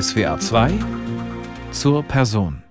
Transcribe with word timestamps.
SWA 0.00 0.40
2 0.40 0.72
zur 1.70 2.02
Person. 2.02 2.64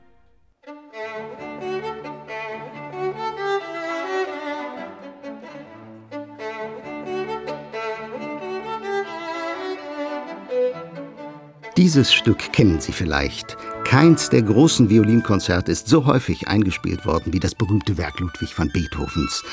Dieses 11.77 12.13
Stück 12.13 12.51
kennen 12.51 12.81
Sie 12.81 12.91
vielleicht. 12.91 13.55
Keins 13.85 14.29
der 14.29 14.41
großen 14.41 14.89
Violinkonzerte 14.89 15.71
ist 15.71 15.87
so 15.87 16.05
häufig 16.05 16.49
eingespielt 16.49 17.05
worden 17.05 17.31
wie 17.31 17.39
das 17.39 17.55
berühmte 17.55 17.97
Werk 17.97 18.19
Ludwig 18.19 18.57
van 18.57 18.69
Beethovens. 18.73 19.45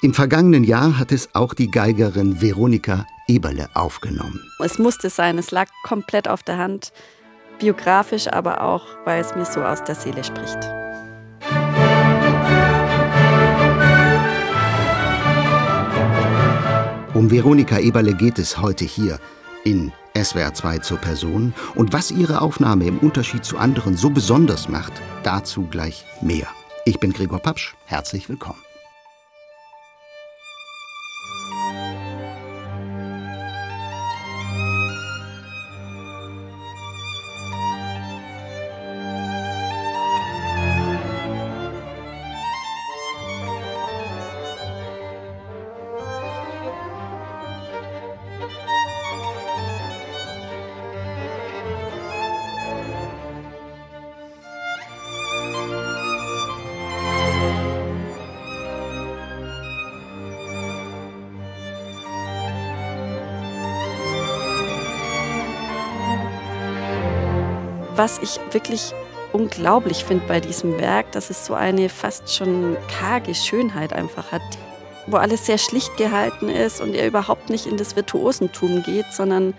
Im 0.00 0.14
vergangenen 0.14 0.64
Jahr 0.64 0.98
hat 0.98 1.12
es 1.12 1.34
auch 1.34 1.52
die 1.52 1.70
Geigerin 1.70 2.40
Veronika 2.40 3.04
Eberle 3.30 3.68
aufgenommen. 3.74 4.40
Es 4.58 4.78
musste 4.78 5.08
sein, 5.08 5.38
es 5.38 5.50
lag 5.52 5.68
komplett 5.84 6.28
auf 6.28 6.42
der 6.42 6.58
Hand, 6.58 6.92
biografisch, 7.60 8.28
aber 8.28 8.62
auch, 8.62 8.84
weil 9.04 9.20
es 9.20 9.34
mir 9.36 9.44
so 9.44 9.62
aus 9.62 9.84
der 9.84 9.94
Seele 9.94 10.24
spricht. 10.24 10.58
Um 17.14 17.30
Veronika 17.30 17.78
Eberle 17.78 18.14
geht 18.14 18.38
es 18.38 18.58
heute 18.58 18.84
hier 18.84 19.18
in 19.64 19.92
SWR 20.16 20.54
2 20.54 20.78
zur 20.78 20.98
Person 20.98 21.52
und 21.74 21.92
was 21.92 22.10
ihre 22.10 22.40
Aufnahme 22.40 22.86
im 22.86 22.98
Unterschied 22.98 23.44
zu 23.44 23.58
anderen 23.58 23.96
so 23.96 24.10
besonders 24.10 24.68
macht, 24.68 24.92
dazu 25.22 25.66
gleich 25.70 26.04
mehr. 26.22 26.48
Ich 26.84 26.98
bin 26.98 27.12
Gregor 27.12 27.38
Papsch, 27.38 27.74
herzlich 27.84 28.28
willkommen. 28.28 28.69
Was 68.00 68.18
ich 68.22 68.40
wirklich 68.52 68.94
unglaublich 69.34 70.06
finde 70.06 70.24
bei 70.26 70.40
diesem 70.40 70.80
Werk, 70.80 71.12
dass 71.12 71.28
es 71.28 71.44
so 71.44 71.52
eine 71.52 71.90
fast 71.90 72.34
schon 72.34 72.78
karge 72.98 73.34
Schönheit 73.34 73.92
einfach 73.92 74.32
hat, 74.32 74.40
wo 75.06 75.18
alles 75.18 75.44
sehr 75.44 75.58
schlicht 75.58 75.98
gehalten 75.98 76.48
ist 76.48 76.80
und 76.80 76.94
er 76.94 77.06
überhaupt 77.06 77.50
nicht 77.50 77.66
in 77.66 77.76
das 77.76 77.96
Virtuosentum 77.96 78.82
geht, 78.84 79.04
sondern 79.12 79.52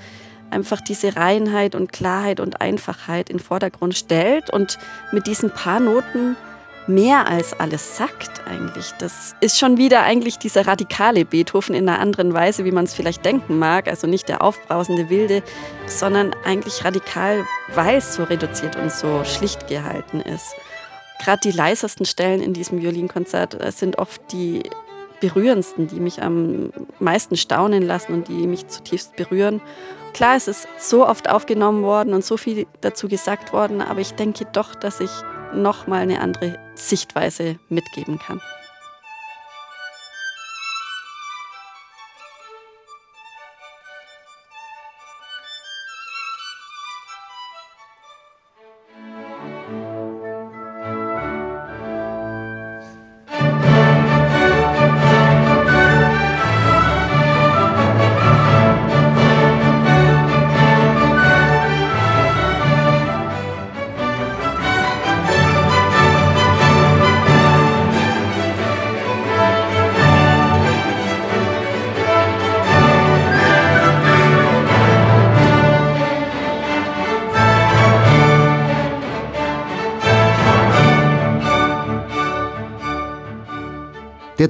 einfach 0.50 0.82
diese 0.82 1.16
Reinheit 1.16 1.76
und 1.76 1.94
Klarheit 1.94 2.40
und 2.40 2.62
Einfachheit 2.62 3.30
in 3.30 3.38
den 3.38 3.44
Vordergrund 3.44 3.96
stellt 3.96 4.50
und 4.50 4.80
mit 5.12 5.28
diesen 5.28 5.52
paar 5.52 5.80
Noten 5.80 6.36
mehr 6.88 7.28
als 7.28 7.60
alles 7.60 7.98
sagt 7.98 8.42
eigentlich. 8.48 8.92
Das 9.00 9.36
ist 9.40 9.60
schon 9.60 9.78
wieder 9.78 10.04
eigentlich 10.04 10.38
dieser 10.40 10.68
radikale 10.68 11.26
Beethoven 11.26 11.76
in 11.76 11.88
einer 11.88 12.00
anderen 12.00 12.34
Weise, 12.34 12.66
wie 12.66 12.72
man 12.72 12.86
es 12.86 12.94
vielleicht 12.94 13.24
denken 13.24 13.60
mag. 13.60 13.88
Also 13.88 14.08
nicht 14.08 14.30
der 14.30 14.42
aufbrausende 14.42 15.10
Wilde, 15.10 15.44
sondern 15.86 16.36
eigentlich 16.44 16.84
radikal, 16.84 17.46
weil 17.74 17.98
es 17.98 18.16
so 18.16 18.24
reduziert 18.24 18.76
und 18.76 18.92
so 18.92 19.24
schlicht 19.24 19.68
gehalten 19.68 20.22
ist. 20.22 20.56
Gerade 21.24 21.42
die 21.44 21.52
leisesten 21.52 22.06
Stellen 22.06 22.42
in 22.42 22.54
diesem 22.54 22.82
Violinkonzert 22.82 23.64
äh, 23.64 23.72
sind 23.72 24.00
oft 24.00 24.22
die 24.32 24.64
berührendsten, 25.20 25.88
die 25.88 26.00
mich 26.00 26.24
am 26.24 26.72
meisten 27.00 27.38
staunen 27.38 27.84
lassen 27.84 28.14
und 28.14 28.28
die 28.28 28.48
mich 28.48 28.68
zutiefst 28.68 29.16
berühren. 29.16 29.62
Klar, 30.14 30.36
es 30.36 30.48
ist 30.48 30.68
so 30.80 31.08
oft 31.08 31.30
aufgenommen 31.30 31.84
worden 31.84 32.14
und 32.16 32.26
so 32.26 32.38
viel 32.38 32.66
dazu 32.82 33.08
gesagt 33.08 33.54
worden, 33.54 33.82
aber 33.82 34.02
ich 34.02 34.14
denke 34.14 34.46
doch, 34.52 34.74
dass 34.74 35.00
ich 35.00 35.12
noch 35.54 35.88
mal 35.88 36.02
eine 36.02 36.20
andere 36.22 36.58
Sichtweise 36.76 37.58
mitgeben 37.70 38.20
kann. 38.20 38.42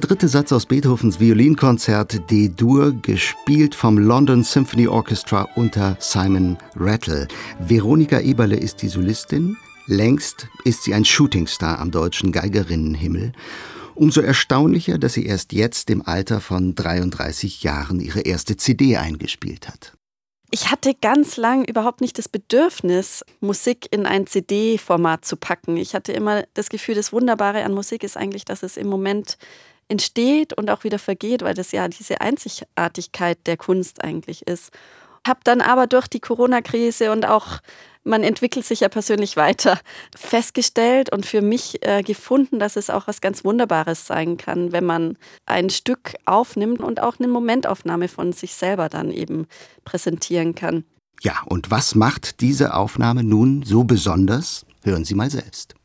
Dritte 0.02 0.26
Satz 0.26 0.50
aus 0.50 0.66
Beethovens 0.66 1.20
Violinkonzert 1.20 2.28
D-Dur, 2.28 2.92
gespielt 3.02 3.76
vom 3.76 3.98
London 3.98 4.42
Symphony 4.42 4.88
Orchestra 4.88 5.48
unter 5.54 5.96
Simon 6.00 6.58
Rattle. 6.74 7.28
Veronika 7.60 8.18
Eberle 8.18 8.56
ist 8.56 8.82
die 8.82 8.88
Solistin. 8.88 9.56
Längst 9.86 10.48
ist 10.64 10.82
sie 10.82 10.92
ein 10.92 11.04
Shootingstar 11.04 11.78
am 11.78 11.92
deutschen 11.92 12.32
Geigerinnenhimmel. 12.32 13.30
Umso 13.94 14.22
erstaunlicher, 14.22 14.98
dass 14.98 15.12
sie 15.12 15.24
erst 15.24 15.52
jetzt 15.52 15.88
im 15.88 16.04
Alter 16.04 16.40
von 16.40 16.74
33 16.74 17.62
Jahren 17.62 18.00
ihre 18.00 18.22
erste 18.22 18.56
CD 18.56 18.96
eingespielt 18.96 19.68
hat. 19.68 19.92
Ich 20.50 20.70
hatte 20.70 20.94
ganz 21.00 21.36
lang 21.36 21.64
überhaupt 21.64 22.00
nicht 22.00 22.18
das 22.18 22.28
Bedürfnis, 22.28 23.24
Musik 23.40 23.86
in 23.90 24.04
ein 24.04 24.26
CD-Format 24.26 25.24
zu 25.24 25.36
packen. 25.36 25.76
Ich 25.76 25.94
hatte 25.94 26.12
immer 26.12 26.42
das 26.54 26.68
Gefühl, 26.70 26.96
das 26.96 27.12
Wunderbare 27.12 27.62
an 27.62 27.72
Musik 27.72 28.02
ist 28.02 28.16
eigentlich, 28.16 28.44
dass 28.44 28.64
es 28.64 28.76
im 28.76 28.88
Moment 28.88 29.38
entsteht 29.92 30.52
und 30.54 30.70
auch 30.70 30.82
wieder 30.82 30.98
vergeht, 30.98 31.42
weil 31.42 31.54
das 31.54 31.70
ja 31.70 31.86
diese 31.86 32.20
Einzigartigkeit 32.20 33.38
der 33.46 33.58
Kunst 33.58 34.02
eigentlich 34.02 34.46
ist. 34.46 34.72
Habe 35.26 35.40
dann 35.44 35.60
aber 35.60 35.86
durch 35.86 36.08
die 36.08 36.18
Corona-Krise 36.18 37.12
und 37.12 37.26
auch 37.26 37.60
man 38.04 38.24
entwickelt 38.24 38.66
sich 38.66 38.80
ja 38.80 38.88
persönlich 38.88 39.36
weiter, 39.36 39.78
festgestellt 40.16 41.12
und 41.12 41.24
für 41.24 41.40
mich 41.40 41.86
äh, 41.86 42.02
gefunden, 42.02 42.58
dass 42.58 42.74
es 42.74 42.90
auch 42.90 43.06
was 43.06 43.20
ganz 43.20 43.44
Wunderbares 43.44 44.06
sein 44.06 44.38
kann, 44.38 44.72
wenn 44.72 44.84
man 44.84 45.16
ein 45.46 45.70
Stück 45.70 46.14
aufnimmt 46.24 46.80
und 46.80 47.00
auch 47.00 47.20
eine 47.20 47.28
Momentaufnahme 47.28 48.08
von 48.08 48.32
sich 48.32 48.54
selber 48.54 48.88
dann 48.88 49.12
eben 49.12 49.46
präsentieren 49.84 50.56
kann. 50.56 50.84
Ja, 51.20 51.42
und 51.44 51.70
was 51.70 51.94
macht 51.94 52.40
diese 52.40 52.74
Aufnahme 52.74 53.22
nun 53.22 53.62
so 53.62 53.84
besonders? 53.84 54.66
Hören 54.82 55.04
Sie 55.04 55.14
mal 55.14 55.30
selbst. 55.30 55.76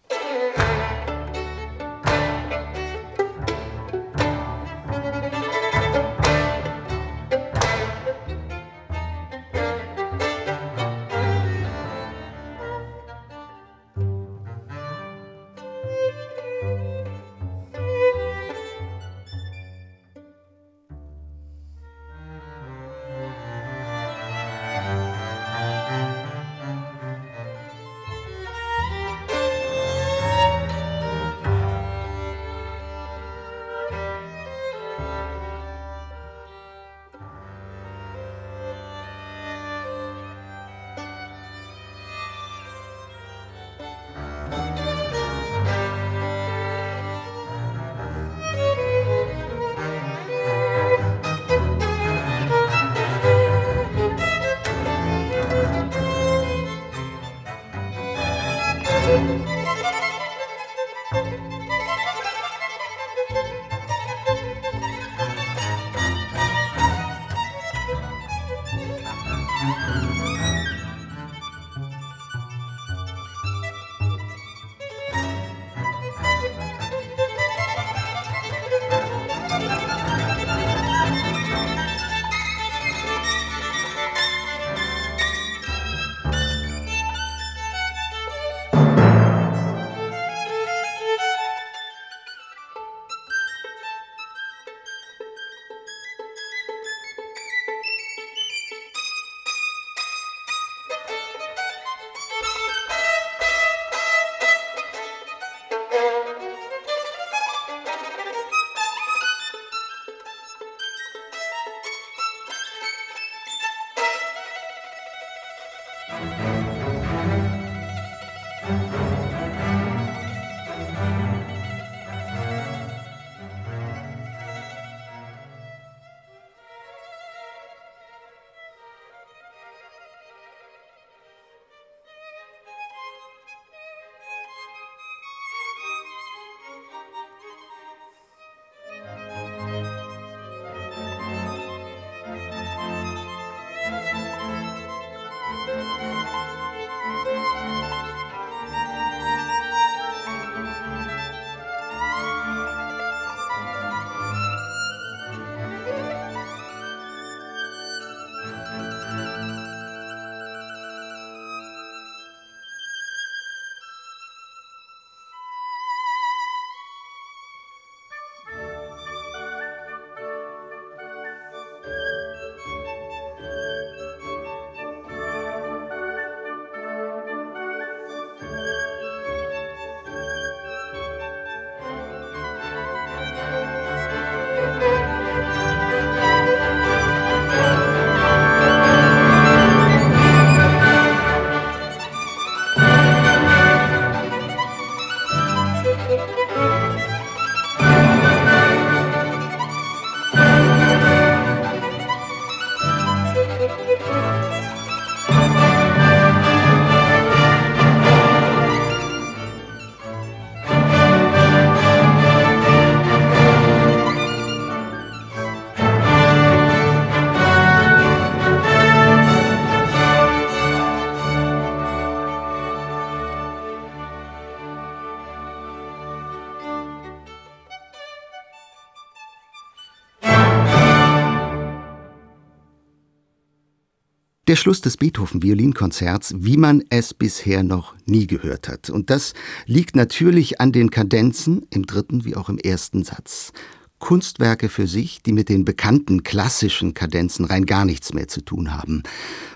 Der 234.48 234.56
Schluss 234.56 234.80
des 234.80 234.96
Beethoven-Violinkonzerts, 234.96 236.36
wie 236.38 236.56
man 236.56 236.82
es 236.90 237.14
bisher 237.14 237.64
noch 237.64 237.96
nie 238.06 238.28
gehört 238.28 238.70
hat. 238.70 238.90
Und 238.90 239.10
das 239.10 239.34
liegt 239.66 239.98
natürlich 239.98 240.62
an 240.62 240.72
den 240.72 240.90
Kadenzen 240.90 241.68
im 241.70 241.86
dritten 241.86 242.24
wie 242.24 242.38
auch 242.38 242.48
im 242.48 242.58
ersten 242.58 243.04
Satz. 243.04 243.52
Kunstwerke 244.00 244.70
für 244.70 244.88
sich, 244.88 245.22
die 245.22 245.34
mit 245.34 245.50
den 245.50 245.66
bekannten 245.66 246.24
klassischen 246.24 246.94
Kadenzen 246.94 247.44
rein 247.44 247.66
gar 247.66 247.84
nichts 247.84 248.14
mehr 248.14 248.30
zu 248.30 248.40
tun 248.40 248.74
haben. 248.74 249.04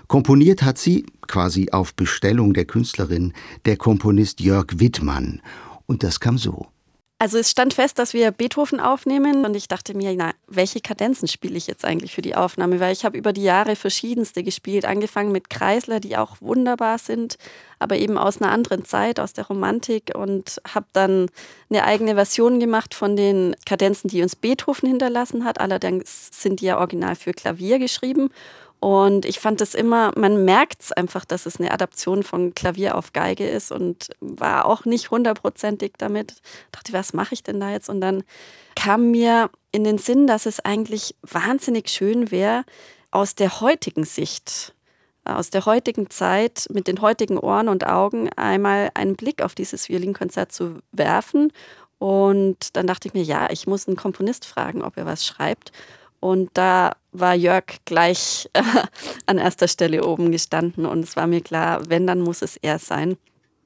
Komponiert 0.08 0.62
hat 0.62 0.76
sie, 0.76 1.06
quasi 1.26 1.70
auf 1.70 1.94
Bestellung 1.94 2.52
der 2.52 2.66
Künstlerin, 2.66 3.32
der 3.64 3.78
Komponist 3.78 4.40
Jörg 4.40 4.66
Wittmann. 4.76 5.40
Und 5.86 6.02
das 6.02 6.20
kam 6.20 6.36
so. 6.36 6.71
Also 7.22 7.38
es 7.38 7.52
stand 7.52 7.72
fest, 7.72 8.00
dass 8.00 8.14
wir 8.14 8.32
Beethoven 8.32 8.80
aufnehmen 8.80 9.44
und 9.44 9.54
ich 9.54 9.68
dachte 9.68 9.94
mir, 9.94 10.12
na, 10.16 10.32
welche 10.48 10.80
Kadenzen 10.80 11.28
spiele 11.28 11.56
ich 11.56 11.68
jetzt 11.68 11.84
eigentlich 11.84 12.12
für 12.12 12.20
die 12.20 12.34
Aufnahme? 12.34 12.80
Weil 12.80 12.92
ich 12.92 13.04
habe 13.04 13.16
über 13.16 13.32
die 13.32 13.44
Jahre 13.44 13.76
verschiedenste 13.76 14.42
gespielt, 14.42 14.84
angefangen 14.84 15.30
mit 15.30 15.48
Kreisler, 15.48 16.00
die 16.00 16.16
auch 16.16 16.38
wunderbar 16.40 16.98
sind, 16.98 17.36
aber 17.78 17.94
eben 17.94 18.18
aus 18.18 18.42
einer 18.42 18.50
anderen 18.50 18.84
Zeit, 18.84 19.20
aus 19.20 19.34
der 19.34 19.46
Romantik 19.46 20.10
und 20.16 20.60
habe 20.74 20.86
dann 20.94 21.28
eine 21.70 21.84
eigene 21.84 22.16
Version 22.16 22.58
gemacht 22.58 22.92
von 22.92 23.14
den 23.14 23.54
Kadenzen, 23.66 24.08
die 24.08 24.20
uns 24.24 24.34
Beethoven 24.34 24.88
hinterlassen 24.88 25.44
hat. 25.44 25.60
Allerdings 25.60 26.28
sind 26.32 26.60
die 26.60 26.64
ja 26.64 26.78
original 26.78 27.14
für 27.14 27.34
Klavier 27.34 27.78
geschrieben 27.78 28.30
und 28.82 29.26
ich 29.26 29.38
fand 29.38 29.60
es 29.60 29.76
immer, 29.76 30.10
man 30.16 30.44
merkt 30.44 30.82
es 30.82 30.90
einfach, 30.90 31.24
dass 31.24 31.46
es 31.46 31.60
eine 31.60 31.70
Adaption 31.70 32.24
von 32.24 32.52
Klavier 32.52 32.96
auf 32.96 33.12
Geige 33.12 33.48
ist 33.48 33.70
und 33.70 34.10
war 34.18 34.66
auch 34.66 34.84
nicht 34.84 35.12
hundertprozentig 35.12 35.92
damit. 35.98 36.42
Dachte, 36.72 36.92
was 36.92 37.12
mache 37.12 37.32
ich 37.32 37.44
denn 37.44 37.60
da 37.60 37.70
jetzt? 37.70 37.88
Und 37.88 38.00
dann 38.00 38.24
kam 38.74 39.12
mir 39.12 39.50
in 39.70 39.84
den 39.84 39.98
Sinn, 39.98 40.26
dass 40.26 40.46
es 40.46 40.58
eigentlich 40.58 41.14
wahnsinnig 41.22 41.90
schön 41.90 42.32
wäre, 42.32 42.64
aus 43.12 43.36
der 43.36 43.60
heutigen 43.60 44.02
Sicht, 44.02 44.74
aus 45.24 45.50
der 45.50 45.64
heutigen 45.64 46.10
Zeit, 46.10 46.66
mit 46.72 46.88
den 46.88 47.02
heutigen 47.02 47.38
Ohren 47.38 47.68
und 47.68 47.86
Augen 47.86 48.30
einmal 48.30 48.90
einen 48.94 49.14
Blick 49.14 49.42
auf 49.42 49.54
dieses 49.54 49.88
Violinkonzert 49.88 50.50
zu 50.50 50.80
werfen. 50.90 51.52
Und 52.00 52.76
dann 52.76 52.88
dachte 52.88 53.06
ich 53.06 53.14
mir, 53.14 53.22
ja, 53.22 53.48
ich 53.48 53.68
muss 53.68 53.86
einen 53.86 53.96
Komponist 53.96 54.44
fragen, 54.44 54.82
ob 54.82 54.96
er 54.96 55.06
was 55.06 55.24
schreibt. 55.24 55.70
Und 56.22 56.50
da 56.54 56.94
war 57.10 57.34
Jörg 57.34 57.64
gleich 57.84 58.48
äh, 58.52 58.62
an 59.26 59.38
erster 59.38 59.66
Stelle 59.66 60.06
oben 60.06 60.30
gestanden 60.30 60.86
und 60.86 61.00
es 61.00 61.16
war 61.16 61.26
mir 61.26 61.40
klar, 61.40 61.82
wenn, 61.88 62.06
dann 62.06 62.20
muss 62.20 62.42
es 62.42 62.56
er 62.58 62.78
sein. 62.78 63.16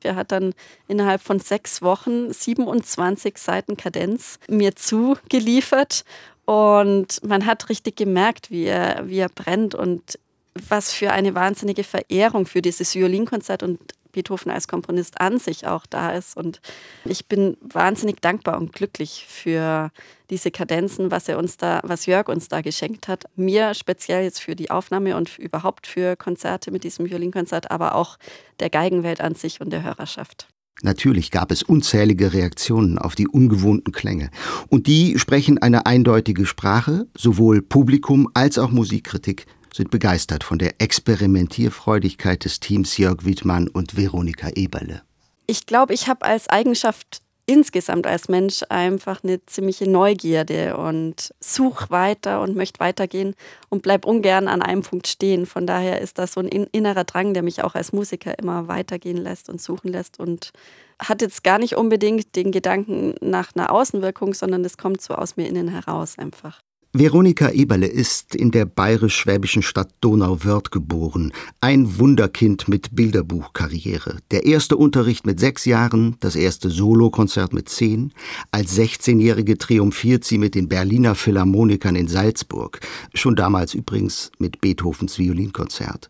Er 0.02 0.16
hat 0.16 0.32
dann 0.32 0.54
innerhalb 0.88 1.20
von 1.20 1.38
sechs 1.38 1.82
Wochen 1.82 2.32
27 2.32 3.36
Seiten 3.36 3.76
Kadenz 3.76 4.38
mir 4.48 4.74
zugeliefert 4.74 6.06
und 6.46 7.22
man 7.22 7.44
hat 7.44 7.68
richtig 7.68 7.96
gemerkt, 7.96 8.50
wie 8.50 8.64
er, 8.64 9.06
wie 9.06 9.18
er 9.18 9.28
brennt 9.28 9.74
und 9.74 10.18
was 10.54 10.94
für 10.94 11.12
eine 11.12 11.34
wahnsinnige 11.34 11.84
Verehrung 11.84 12.46
für 12.46 12.62
dieses 12.62 12.94
Violinkonzert 12.94 13.62
und 13.64 13.80
Beethoven 14.16 14.50
als 14.50 14.66
Komponist 14.66 15.20
an 15.20 15.38
sich 15.38 15.66
auch 15.66 15.84
da 15.86 16.12
ist. 16.12 16.36
Und 16.36 16.60
ich 17.04 17.26
bin 17.26 17.58
wahnsinnig 17.60 18.20
dankbar 18.22 18.58
und 18.58 18.72
glücklich 18.72 19.26
für 19.28 19.90
diese 20.30 20.50
Kadenzen, 20.50 21.10
was 21.10 21.28
er 21.28 21.38
uns 21.38 21.58
da, 21.58 21.80
was 21.84 22.06
Jörg 22.06 22.28
uns 22.28 22.48
da 22.48 22.62
geschenkt 22.62 23.08
hat. 23.08 23.24
Mir 23.36 23.74
speziell 23.74 24.24
jetzt 24.24 24.40
für 24.40 24.56
die 24.56 24.70
Aufnahme 24.70 25.16
und 25.16 25.38
überhaupt 25.38 25.86
für 25.86 26.16
Konzerte 26.16 26.70
mit 26.70 26.82
diesem 26.82 27.08
Violinkonzert, 27.08 27.70
aber 27.70 27.94
auch 27.94 28.16
der 28.58 28.70
Geigenwelt 28.70 29.20
an 29.20 29.34
sich 29.34 29.60
und 29.60 29.70
der 29.70 29.82
Hörerschaft. 29.82 30.48
Natürlich 30.82 31.30
gab 31.30 31.52
es 31.52 31.62
unzählige 31.62 32.34
Reaktionen 32.34 32.98
auf 32.98 33.14
die 33.14 33.28
ungewohnten 33.28 33.92
Klänge. 33.92 34.30
Und 34.68 34.86
die 34.86 35.18
sprechen 35.18 35.56
eine 35.56 35.86
eindeutige 35.86 36.44
Sprache, 36.44 37.06
sowohl 37.16 37.62
Publikum 37.62 38.28
als 38.34 38.58
auch 38.58 38.70
Musikkritik 38.70 39.46
sind 39.76 39.90
begeistert 39.90 40.42
von 40.42 40.58
der 40.58 40.80
Experimentierfreudigkeit 40.80 42.44
des 42.44 42.60
Teams 42.60 42.96
Jörg 42.96 43.24
Wittmann 43.24 43.68
und 43.68 43.96
Veronika 43.96 44.48
Eberle. 44.54 45.02
Ich 45.46 45.66
glaube, 45.66 45.94
ich 45.94 46.08
habe 46.08 46.24
als 46.24 46.48
Eigenschaft 46.48 47.20
insgesamt 47.48 48.06
als 48.06 48.28
Mensch 48.28 48.62
einfach 48.68 49.22
eine 49.22 49.44
ziemliche 49.46 49.88
Neugierde 49.88 50.76
und 50.76 51.32
such 51.38 51.90
weiter 51.90 52.40
und 52.40 52.56
möchte 52.56 52.80
weitergehen 52.80 53.34
und 53.68 53.82
bleib 53.82 54.04
ungern 54.04 54.48
an 54.48 54.62
einem 54.62 54.82
Punkt 54.82 55.06
stehen. 55.06 55.46
Von 55.46 55.66
daher 55.66 56.00
ist 56.00 56.18
das 56.18 56.32
so 56.32 56.40
ein 56.40 56.48
innerer 56.48 57.04
Drang, 57.04 57.34
der 57.34 57.44
mich 57.44 57.62
auch 57.62 57.76
als 57.76 57.92
Musiker 57.92 58.36
immer 58.38 58.66
weitergehen 58.66 59.18
lässt 59.18 59.48
und 59.48 59.60
suchen 59.60 59.92
lässt 59.92 60.18
und 60.18 60.50
hat 60.98 61.22
jetzt 61.22 61.44
gar 61.44 61.58
nicht 61.58 61.76
unbedingt 61.76 62.34
den 62.34 62.50
Gedanken 62.50 63.14
nach 63.20 63.54
einer 63.54 63.70
Außenwirkung, 63.70 64.34
sondern 64.34 64.64
es 64.64 64.76
kommt 64.76 65.00
so 65.00 65.14
aus 65.14 65.36
mir 65.36 65.46
innen 65.46 65.68
heraus 65.68 66.18
einfach. 66.18 66.60
Veronika 66.98 67.50
Eberle 67.50 67.86
ist 67.88 68.34
in 68.34 68.52
der 68.52 68.64
bayerisch-schwäbischen 68.64 69.60
Stadt 69.60 69.90
Donauwörth 70.00 70.70
geboren. 70.70 71.30
Ein 71.60 71.98
Wunderkind 71.98 72.68
mit 72.68 72.96
Bilderbuchkarriere. 72.96 74.16
Der 74.30 74.46
erste 74.46 74.78
Unterricht 74.78 75.26
mit 75.26 75.38
sechs 75.38 75.66
Jahren, 75.66 76.16
das 76.20 76.36
erste 76.36 76.70
Solokonzert 76.70 77.52
mit 77.52 77.68
zehn. 77.68 78.14
Als 78.50 78.78
16-Jährige 78.78 79.58
triumphiert 79.58 80.24
sie 80.24 80.38
mit 80.38 80.54
den 80.54 80.68
Berliner 80.68 81.14
Philharmonikern 81.14 81.96
in 81.96 82.08
Salzburg. 82.08 82.80
Schon 83.12 83.36
damals 83.36 83.74
übrigens 83.74 84.32
mit 84.38 84.62
Beethovens 84.62 85.18
Violinkonzert. 85.18 86.08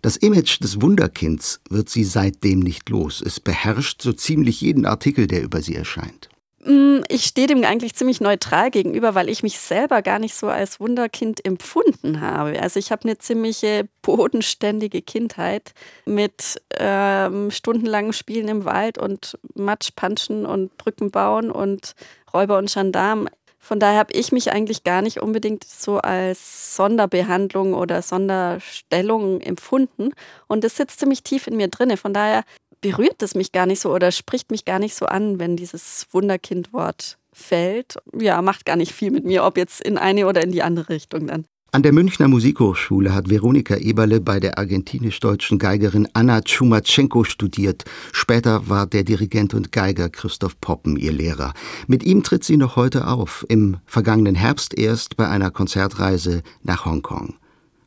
Das 0.00 0.16
Image 0.16 0.62
des 0.62 0.80
Wunderkinds 0.80 1.60
wird 1.68 1.90
sie 1.90 2.04
seitdem 2.04 2.60
nicht 2.60 2.88
los. 2.88 3.20
Es 3.20 3.38
beherrscht 3.38 4.00
so 4.00 4.14
ziemlich 4.14 4.62
jeden 4.62 4.86
Artikel, 4.86 5.26
der 5.26 5.42
über 5.42 5.60
sie 5.60 5.74
erscheint. 5.74 6.31
Mm, 6.64 7.00
ich 7.08 7.24
stehe 7.24 7.48
dem 7.48 7.64
eigentlich 7.64 7.94
ziemlich 7.96 8.20
neutral 8.20 8.70
gegenüber, 8.70 9.16
weil 9.16 9.28
ich 9.28 9.42
mich 9.42 9.58
selber 9.58 10.00
gar 10.00 10.20
nicht 10.20 10.34
so 10.36 10.46
als 10.46 10.78
Wunderkind 10.78 11.44
empfunden 11.44 12.20
habe. 12.20 12.60
Also 12.62 12.78
ich 12.78 12.92
habe 12.92 13.02
eine 13.04 13.18
ziemliche 13.18 13.88
bodenständige 14.00 15.02
Kindheit 15.02 15.74
mit 16.04 16.62
ähm, 16.78 17.50
stundenlangen 17.50 18.12
Spielen 18.12 18.46
im 18.46 18.64
Wald 18.64 18.96
und 18.96 19.38
Matschpanschen 19.54 20.46
und 20.46 20.76
Brücken 20.78 21.10
bauen 21.10 21.50
und 21.50 21.94
Räuber 22.32 22.58
und 22.58 22.72
Gendarm. 22.72 23.28
Von 23.58 23.80
daher 23.80 23.98
habe 23.98 24.12
ich 24.12 24.30
mich 24.30 24.52
eigentlich 24.52 24.84
gar 24.84 25.02
nicht 25.02 25.20
unbedingt 25.20 25.64
so 25.64 25.98
als 25.98 26.76
Sonderbehandlung 26.76 27.74
oder 27.74 28.02
Sonderstellung 28.02 29.40
empfunden. 29.40 30.10
Und 30.46 30.62
das 30.62 30.76
sitzt 30.76 31.00
ziemlich 31.00 31.22
tief 31.24 31.46
in 31.48 31.56
mir 31.56 31.68
drinne. 31.68 31.96
Von 31.96 32.12
daher 32.12 32.44
berührt 32.82 33.22
es 33.22 33.34
mich 33.34 33.52
gar 33.52 33.64
nicht 33.64 33.80
so 33.80 33.94
oder 33.94 34.12
spricht 34.12 34.50
mich 34.50 34.66
gar 34.66 34.78
nicht 34.78 34.94
so 34.94 35.06
an, 35.06 35.38
wenn 35.38 35.56
dieses 35.56 36.06
Wunderkind-Wort 36.10 37.16
fällt. 37.32 37.96
Ja, 38.14 38.42
macht 38.42 38.66
gar 38.66 38.76
nicht 38.76 38.92
viel 38.92 39.10
mit 39.10 39.24
mir, 39.24 39.44
ob 39.44 39.56
jetzt 39.56 39.80
in 39.80 39.96
eine 39.96 40.26
oder 40.26 40.42
in 40.42 40.52
die 40.52 40.62
andere 40.62 40.90
Richtung 40.90 41.26
dann. 41.28 41.46
An 41.74 41.82
der 41.82 41.94
Münchner 41.94 42.28
Musikhochschule 42.28 43.14
hat 43.14 43.30
Veronika 43.30 43.76
Eberle 43.76 44.20
bei 44.20 44.40
der 44.40 44.58
argentinisch-deutschen 44.58 45.58
Geigerin 45.58 46.06
Anna 46.12 46.42
Tschumachenko 46.42 47.24
studiert. 47.24 47.84
Später 48.12 48.68
war 48.68 48.86
der 48.86 49.04
Dirigent 49.04 49.54
und 49.54 49.72
Geiger 49.72 50.10
Christoph 50.10 50.60
Poppen 50.60 50.98
ihr 50.98 51.12
Lehrer. 51.12 51.54
Mit 51.86 52.02
ihm 52.02 52.22
tritt 52.22 52.44
sie 52.44 52.58
noch 52.58 52.76
heute 52.76 53.06
auf, 53.06 53.46
im 53.48 53.78
vergangenen 53.86 54.34
Herbst 54.34 54.78
erst 54.78 55.16
bei 55.16 55.26
einer 55.26 55.50
Konzertreise 55.50 56.42
nach 56.62 56.84
Hongkong. 56.84 57.36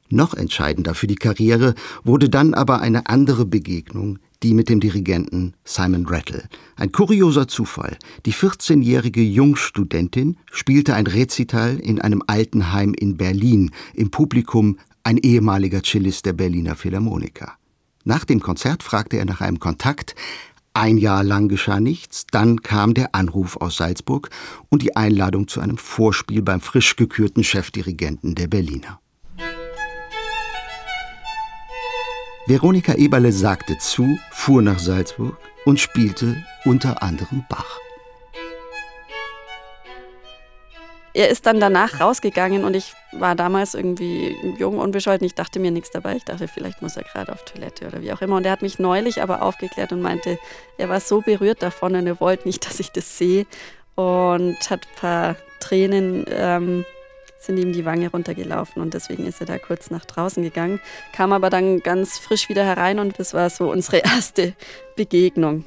Noch 0.10 0.34
entscheidender 0.34 0.96
für 0.96 1.08
die 1.08 1.16
Karriere 1.16 1.76
wurde 2.04 2.28
dann 2.30 2.56
aber 2.56 2.82
eine 2.82 3.08
andere 3.08 3.46
Begegnung, 3.46 4.18
die 4.46 4.54
mit 4.54 4.70
dem 4.70 4.80
Dirigenten 4.80 5.56
Simon 5.64 6.06
Rattle. 6.06 6.48
Ein 6.76 6.92
kurioser 6.92 7.48
Zufall. 7.48 7.98
Die 8.28 8.34
14-jährige 8.34 9.24
Jungstudentin 9.24 10.38
spielte 10.52 10.94
ein 10.94 11.08
Rezital 11.08 11.80
in 11.80 12.00
einem 12.00 12.22
Altenheim 12.28 12.94
in 12.94 13.18
Berlin. 13.18 13.72
Im 13.96 14.12
Publikum 14.12 14.78
ein 15.04 15.18
ehemaliger 15.18 15.82
Cellist 15.82 16.28
der 16.28 16.34
Berliner 16.34 16.76
Philharmoniker. 16.76 17.54
Nach 18.04 18.24
dem 18.24 18.40
Konzert 18.40 18.84
fragte 18.84 19.18
er 19.18 19.26
nach 19.26 19.42
einem 19.42 19.60
Kontakt. 19.60 20.14
Ein 20.76 21.00
Jahr 21.00 21.24
lang 21.24 21.48
geschah 21.48 21.80
nichts, 21.80 22.28
dann 22.30 22.62
kam 22.62 22.94
der 22.94 23.16
Anruf 23.16 23.58
aus 23.58 23.78
Salzburg 23.78 24.30
und 24.70 24.84
die 24.84 24.96
Einladung 24.96 25.48
zu 25.48 25.60
einem 25.60 25.78
Vorspiel 25.78 26.44
beim 26.44 26.62
frisch 26.62 26.98
gekürten 26.98 27.44
Chefdirigenten 27.44 28.36
der 28.36 28.46
Berliner. 28.46 29.00
Veronika 32.48 32.94
Eberle 32.94 33.32
sagte 33.32 33.76
zu, 33.80 34.20
fuhr 34.30 34.62
nach 34.62 34.78
Salzburg 34.78 35.36
und 35.66 35.80
spielte 35.80 36.46
unter 36.64 37.02
anderem 37.02 37.44
Bach. 37.50 37.80
Er 41.16 41.30
ist 41.30 41.48
dann 41.48 41.60
danach 41.60 42.00
rausgegangen 42.00 42.64
und 42.64 42.76
ich 42.76 42.94
war 43.14 43.34
damals 43.34 43.74
irgendwie 43.74 44.36
jung, 44.60 44.78
unbescholten. 44.78 45.26
Ich 45.26 45.34
dachte 45.34 45.60
mir 45.60 45.72
nichts 45.72 45.90
dabei. 45.90 46.18
Ich 46.18 46.26
dachte, 46.26 46.48
vielleicht 46.48 46.84
muss 46.84 46.98
er 46.98 47.04
gerade 47.04 47.32
auf 47.32 47.44
Toilette 47.46 47.88
oder 47.88 48.02
wie 48.02 48.12
auch 48.12 48.22
immer. 48.22 48.36
Und 48.36 48.46
er 48.46 48.52
hat 48.52 48.62
mich 48.62 48.78
neulich 48.78 49.24
aber 49.24 49.42
aufgeklärt 49.42 49.92
und 49.92 50.02
meinte, 50.02 50.38
er 50.78 50.90
war 50.90 51.00
so 51.00 51.22
berührt 51.22 51.64
davon 51.64 51.96
und 51.96 52.06
er 52.06 52.20
wollte 52.20 52.48
nicht, 52.48 52.66
dass 52.70 52.80
ich 52.80 52.92
das 52.92 53.18
sehe. 53.18 53.48
Und 53.96 54.70
hat 54.70 54.82
ein 54.86 55.00
paar 55.00 55.36
Tränen 55.62 56.26
ähm, 56.30 56.86
sind 57.46 57.58
ihm 57.58 57.74
die 57.74 57.86
Wange 57.86 58.10
runtergelaufen 58.10 58.82
und 58.82 58.94
deswegen 58.94 59.26
ist 59.26 59.40
er 59.40 59.48
da 59.48 59.58
kurz 59.58 59.92
nach 59.92 60.06
draußen 60.06 60.44
gegangen, 60.44 60.80
kam 61.14 61.34
aber 61.34 61.50
dann 61.50 61.80
ganz 61.80 62.18
frisch 62.18 62.50
wieder 62.50 62.66
herein 62.66 63.00
und 63.00 63.20
das 63.20 63.34
war 63.34 63.50
so 63.50 63.72
unsere 63.72 63.98
erste 64.04 64.54
Begegnung. 64.96 65.66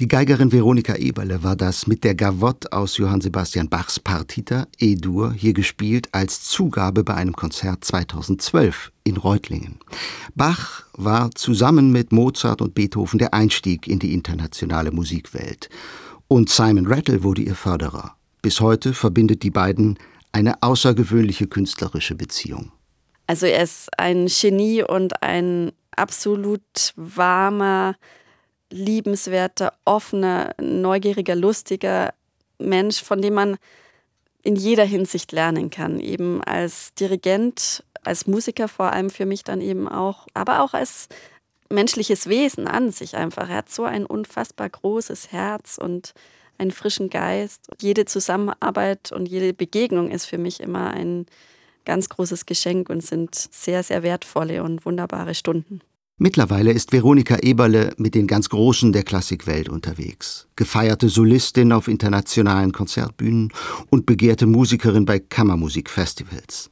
Die 0.00 0.08
Geigerin 0.08 0.50
Veronika 0.50 0.94
Eberle 0.94 1.42
war 1.42 1.56
das 1.56 1.86
mit 1.86 2.04
der 2.04 2.14
Gavotte 2.14 2.72
aus 2.72 2.96
Johann 2.96 3.20
Sebastian 3.20 3.68
Bachs 3.68 4.00
Partita 4.00 4.66
E-Dur 4.78 5.34
hier 5.34 5.52
gespielt 5.52 6.08
als 6.12 6.40
Zugabe 6.44 7.04
bei 7.04 7.12
einem 7.12 7.36
Konzert 7.36 7.84
2012 7.84 8.92
in 9.04 9.18
Reutlingen. 9.18 9.78
Bach 10.34 10.86
war 10.94 11.30
zusammen 11.32 11.92
mit 11.92 12.12
Mozart 12.12 12.62
und 12.62 12.74
Beethoven 12.74 13.18
der 13.18 13.34
Einstieg 13.34 13.86
in 13.88 13.98
die 13.98 14.14
internationale 14.14 14.90
Musikwelt. 14.90 15.68
Und 16.28 16.48
Simon 16.48 16.86
Rattle 16.86 17.22
wurde 17.22 17.42
ihr 17.42 17.54
Förderer. 17.54 18.16
Bis 18.40 18.62
heute 18.62 18.94
verbindet 18.94 19.42
die 19.42 19.50
beiden 19.50 19.98
eine 20.32 20.62
außergewöhnliche 20.62 21.46
künstlerische 21.46 22.14
Beziehung. 22.14 22.72
Also 23.26 23.44
er 23.44 23.64
ist 23.64 23.90
ein 23.98 24.28
Genie 24.28 24.82
und 24.82 25.22
ein 25.22 25.72
absolut 25.94 26.94
warmer, 26.96 27.96
liebenswerter, 28.70 29.72
offener, 29.84 30.54
neugieriger, 30.60 31.34
lustiger 31.34 32.14
Mensch, 32.58 33.02
von 33.02 33.20
dem 33.20 33.34
man 33.34 33.56
in 34.42 34.56
jeder 34.56 34.84
Hinsicht 34.84 35.32
lernen 35.32 35.70
kann. 35.70 36.00
Eben 36.00 36.42
als 36.42 36.94
Dirigent, 36.94 37.84
als 38.04 38.26
Musiker 38.26 38.68
vor 38.68 38.92
allem 38.92 39.10
für 39.10 39.26
mich 39.26 39.44
dann 39.44 39.60
eben 39.60 39.88
auch, 39.88 40.26
aber 40.34 40.62
auch 40.62 40.72
als 40.74 41.08
menschliches 41.68 42.28
Wesen 42.28 42.66
an 42.66 42.90
sich 42.90 43.16
einfach. 43.16 43.48
Er 43.48 43.56
hat 43.56 43.70
so 43.70 43.84
ein 43.84 44.06
unfassbar 44.06 44.68
großes 44.68 45.32
Herz 45.32 45.78
und 45.78 46.14
einen 46.58 46.70
frischen 46.70 47.10
Geist. 47.10 47.68
Jede 47.80 48.04
Zusammenarbeit 48.04 49.12
und 49.12 49.26
jede 49.26 49.54
Begegnung 49.54 50.10
ist 50.10 50.26
für 50.26 50.38
mich 50.38 50.60
immer 50.60 50.90
ein 50.90 51.26
ganz 51.84 52.08
großes 52.08 52.46
Geschenk 52.46 52.90
und 52.90 53.02
sind 53.02 53.34
sehr, 53.34 53.82
sehr 53.82 54.02
wertvolle 54.02 54.62
und 54.62 54.84
wunderbare 54.84 55.34
Stunden. 55.34 55.80
Mittlerweile 56.22 56.70
ist 56.72 56.92
Veronika 56.92 57.36
Eberle 57.36 57.94
mit 57.96 58.14
den 58.14 58.26
ganz 58.26 58.50
Großen 58.50 58.92
der 58.92 59.04
Klassikwelt 59.04 59.70
unterwegs. 59.70 60.48
Gefeierte 60.54 61.08
Solistin 61.08 61.72
auf 61.72 61.88
internationalen 61.88 62.72
Konzertbühnen 62.72 63.50
und 63.88 64.04
begehrte 64.04 64.44
Musikerin 64.44 65.06
bei 65.06 65.18
Kammermusikfestivals. 65.18 66.70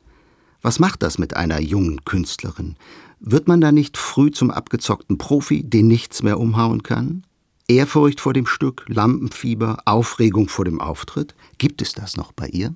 Was 0.61 0.78
macht 0.81 1.02
das 1.02 1.17
mit 1.17 1.35
einer 1.35 1.61
jungen 1.61 2.05
Künstlerin? 2.05 2.76
Wird 3.21 3.49
man 3.49 3.62
da 3.62 3.73
nicht 3.73 3.97
früh 3.97 4.31
zum 4.31 4.50
abgezockten 4.50 5.17
Profi, 5.17 5.62
den 5.62 5.88
nichts 5.88 6.23
mehr 6.23 6.38
umhauen 6.38 6.83
kann? 6.83 7.25
Ehrfurcht 7.69 8.21
vor 8.21 8.35
dem 8.35 8.45
Stück, 8.45 8.85
Lampenfieber, 8.87 9.78
Aufregung 9.87 10.50
vor 10.50 10.67
dem 10.67 10.78
Auftritt? 10.78 11.35
Gibt 11.57 11.81
es 11.81 11.95
das 11.95 12.19
noch 12.19 12.33
bei 12.33 12.49
ihr? 12.49 12.75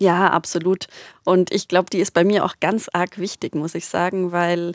Ja, 0.00 0.30
absolut. 0.30 0.86
Und 1.24 1.52
ich 1.52 1.68
glaube, 1.68 1.90
die 1.90 1.98
ist 1.98 2.14
bei 2.14 2.24
mir 2.24 2.46
auch 2.46 2.54
ganz 2.58 2.88
arg 2.90 3.18
wichtig, 3.18 3.54
muss 3.54 3.74
ich 3.74 3.86
sagen, 3.86 4.32
weil 4.32 4.72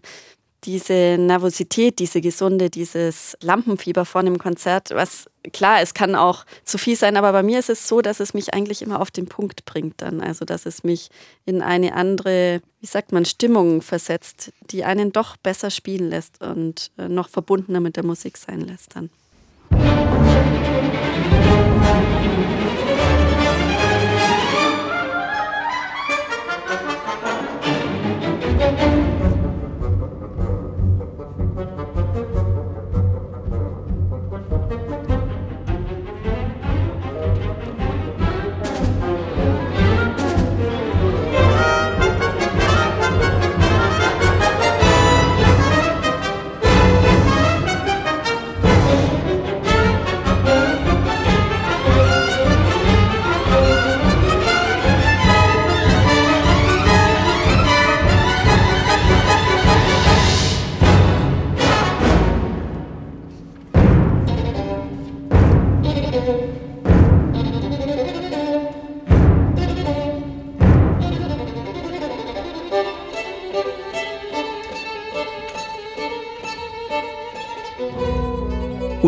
diese 0.65 1.17
Nervosität, 1.19 1.99
diese 1.99 2.21
gesunde, 2.21 2.69
dieses 2.69 3.37
Lampenfieber 3.41 4.05
vor 4.05 4.21
einem 4.21 4.37
Konzert, 4.37 4.91
was 4.91 5.25
klar, 5.53 5.81
es 5.81 5.93
kann 5.93 6.15
auch 6.15 6.45
zu 6.63 6.77
viel 6.77 6.95
sein, 6.95 7.17
aber 7.17 7.31
bei 7.31 7.43
mir 7.43 7.59
ist 7.59 7.69
es 7.69 7.87
so, 7.87 8.01
dass 8.01 8.19
es 8.19 8.33
mich 8.33 8.53
eigentlich 8.53 8.81
immer 8.81 8.99
auf 8.99 9.11
den 9.11 9.27
Punkt 9.27 9.65
bringt 9.65 10.01
dann. 10.01 10.21
Also, 10.21 10.45
dass 10.45 10.65
es 10.65 10.83
mich 10.83 11.09
in 11.45 11.61
eine 11.61 11.93
andere, 11.93 12.61
wie 12.81 12.87
sagt 12.87 13.11
man, 13.11 13.25
Stimmung 13.25 13.81
versetzt, 13.81 14.51
die 14.71 14.83
einen 14.83 15.11
doch 15.11 15.37
besser 15.37 15.69
spielen 15.69 16.09
lässt 16.09 16.41
und 16.41 16.91
äh, 16.97 17.07
noch 17.07 17.29
verbundener 17.29 17.79
mit 17.79 17.95
der 17.95 18.05
Musik 18.05 18.37
sein 18.37 18.61
lässt 18.61 18.95
dann. 18.95 19.09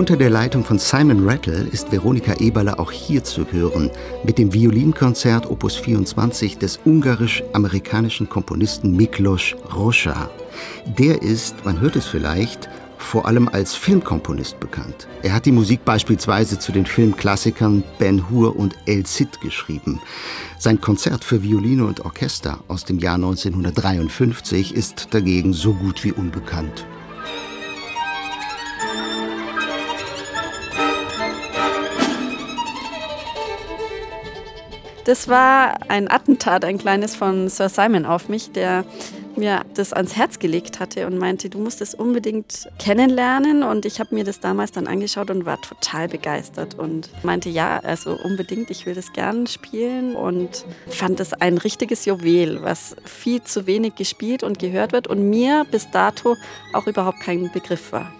Unter 0.07 0.19
der 0.19 0.29
Leitung 0.29 0.63
von 0.63 0.79
Simon 0.79 1.27
Rattle 1.27 1.67
ist 1.69 1.91
Veronika 1.91 2.35
Eberle 2.35 2.79
auch 2.79 2.93
hier 2.93 3.25
zu 3.25 3.45
hören 3.51 3.91
mit 4.23 4.37
dem 4.37 4.53
Violinkonzert 4.53 5.51
Opus 5.51 5.75
24 5.75 6.57
des 6.57 6.79
ungarisch-amerikanischen 6.85 8.29
Komponisten 8.29 8.95
Miklos 8.95 9.53
Rocha. 9.75 10.29
Der 10.97 11.21
ist, 11.21 11.65
man 11.65 11.81
hört 11.81 11.97
es 11.97 12.05
vielleicht, 12.05 12.69
vor 12.97 13.25
allem 13.25 13.49
als 13.49 13.75
Filmkomponist 13.75 14.61
bekannt. 14.61 15.09
Er 15.23 15.33
hat 15.33 15.45
die 15.45 15.51
Musik 15.51 15.83
beispielsweise 15.83 16.57
zu 16.57 16.71
den 16.71 16.85
Filmklassikern 16.85 17.83
Ben 17.99 18.29
Hur 18.29 18.55
und 18.55 18.75
El 18.85 19.05
Cid 19.05 19.41
geschrieben. 19.41 19.99
Sein 20.57 20.79
Konzert 20.79 21.25
für 21.25 21.43
Violine 21.43 21.85
und 21.85 22.05
Orchester 22.05 22.59
aus 22.69 22.85
dem 22.85 22.99
Jahr 22.99 23.15
1953 23.15 24.73
ist 24.73 25.09
dagegen 25.11 25.51
so 25.51 25.73
gut 25.73 26.05
wie 26.05 26.13
unbekannt. 26.13 26.85
Das 35.07 35.29
war 35.29 35.89
ein 35.89 36.11
Attentat, 36.11 36.65
ein 36.65 36.77
kleines 36.77 37.15
von 37.15 37.47
Sir 37.47 37.69
Simon 37.69 38.05
auf 38.05 38.27
mich, 38.27 38.51
der 38.51 38.83
mir 39.37 39.61
das 39.73 39.93
ans 39.93 40.17
Herz 40.17 40.37
gelegt 40.37 40.81
hatte 40.81 41.07
und 41.07 41.17
meinte, 41.17 41.49
du 41.49 41.59
musst 41.59 41.79
es 41.79 41.95
unbedingt 41.95 42.67
kennenlernen. 42.77 43.63
Und 43.63 43.85
ich 43.85 44.01
habe 44.01 44.13
mir 44.13 44.25
das 44.25 44.41
damals 44.41 44.73
dann 44.73 44.85
angeschaut 44.85 45.29
und 45.29 45.45
war 45.45 45.61
total 45.61 46.09
begeistert 46.09 46.77
und 46.77 47.09
meinte, 47.23 47.47
ja, 47.47 47.79
also 47.79 48.17
unbedingt, 48.21 48.69
ich 48.69 48.85
will 48.85 48.95
das 48.95 49.13
gern 49.13 49.47
spielen 49.47 50.13
und 50.13 50.65
fand 50.89 51.21
es 51.21 51.31
ein 51.31 51.57
richtiges 51.57 52.03
Juwel, 52.03 52.61
was 52.61 52.97
viel 53.05 53.41
zu 53.41 53.65
wenig 53.65 53.95
gespielt 53.95 54.43
und 54.43 54.59
gehört 54.59 54.91
wird 54.91 55.07
und 55.07 55.29
mir 55.29 55.65
bis 55.71 55.89
dato 55.89 56.35
auch 56.73 56.85
überhaupt 56.85 57.21
kein 57.21 57.49
Begriff 57.53 57.93
war. 57.93 58.11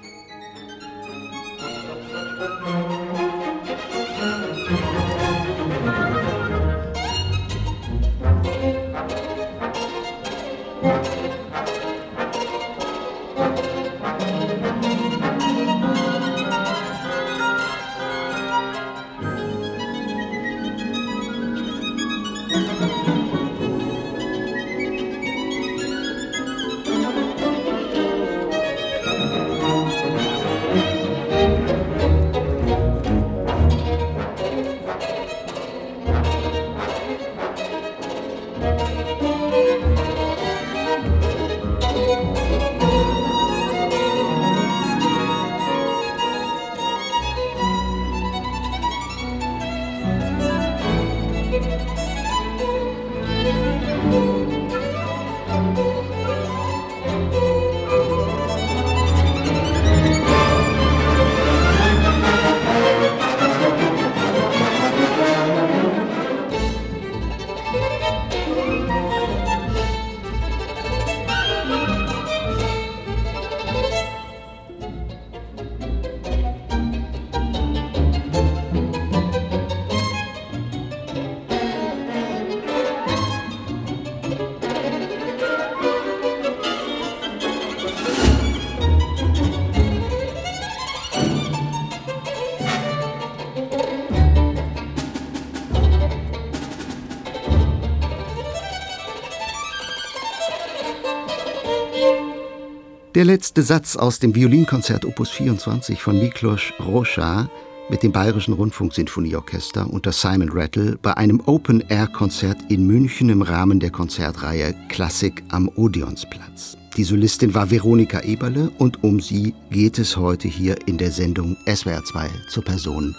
Der 103.18 103.26
letzte 103.26 103.64
Satz 103.64 103.96
aus 103.96 104.20
dem 104.20 104.36
Violinkonzert 104.36 105.04
Opus 105.04 105.32
24 105.32 106.00
von 106.00 106.20
Miklos 106.20 106.62
Rocha 106.80 107.50
mit 107.90 108.04
dem 108.04 108.12
Bayerischen 108.12 108.54
Rundfunksinfonieorchester 108.54 109.92
unter 109.92 110.12
Simon 110.12 110.50
Rattle 110.50 111.00
bei 111.02 111.18
einem 111.18 111.40
Open-Air-Konzert 111.44 112.60
in 112.70 112.86
München 112.86 113.30
im 113.30 113.42
Rahmen 113.42 113.80
der 113.80 113.90
Konzertreihe 113.90 114.76
Klassik 114.88 115.42
am 115.50 115.68
Odeonsplatz. 115.68 116.78
Die 116.96 117.04
Solistin 117.04 117.56
war 117.56 117.72
Veronika 117.72 118.22
Eberle 118.22 118.70
und 118.78 119.04
um 119.04 119.20
sie 119.20 119.56
geht 119.72 119.98
es 119.98 120.16
heute 120.16 120.48
hier 120.48 120.76
in 120.86 121.00
der 121.00 121.10
Sendung 121.10 121.58
SWR 121.66 122.04
2 122.04 122.30
zur 122.50 122.64
Person 122.64 123.16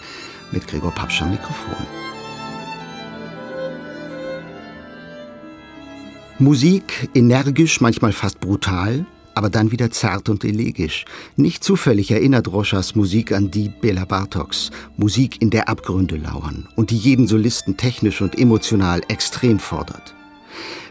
mit 0.53 0.65
Gregor 0.65 0.91
Papsch 0.91 1.21
Mikrofon. 1.23 1.75
Musik 6.37 7.09
energisch, 7.13 7.81
manchmal 7.81 8.13
fast 8.13 8.39
brutal, 8.39 9.05
aber 9.35 9.49
dann 9.49 9.71
wieder 9.71 9.91
zart 9.91 10.29
und 10.29 10.43
elegisch. 10.43 11.05
Nicht 11.35 11.63
zufällig 11.63 12.11
erinnert 12.11 12.47
Roschas 12.47 12.95
Musik 12.95 13.31
an 13.31 13.51
die 13.51 13.69
Bela 13.69 14.05
Bartoks, 14.05 14.71
Musik, 14.97 15.41
in 15.41 15.49
der 15.49 15.69
Abgründe 15.69 16.17
lauern 16.17 16.67
und 16.75 16.91
die 16.91 16.97
jeden 16.97 17.27
Solisten 17.27 17.77
technisch 17.77 18.21
und 18.21 18.37
emotional 18.37 19.01
extrem 19.07 19.59
fordert. 19.59 20.15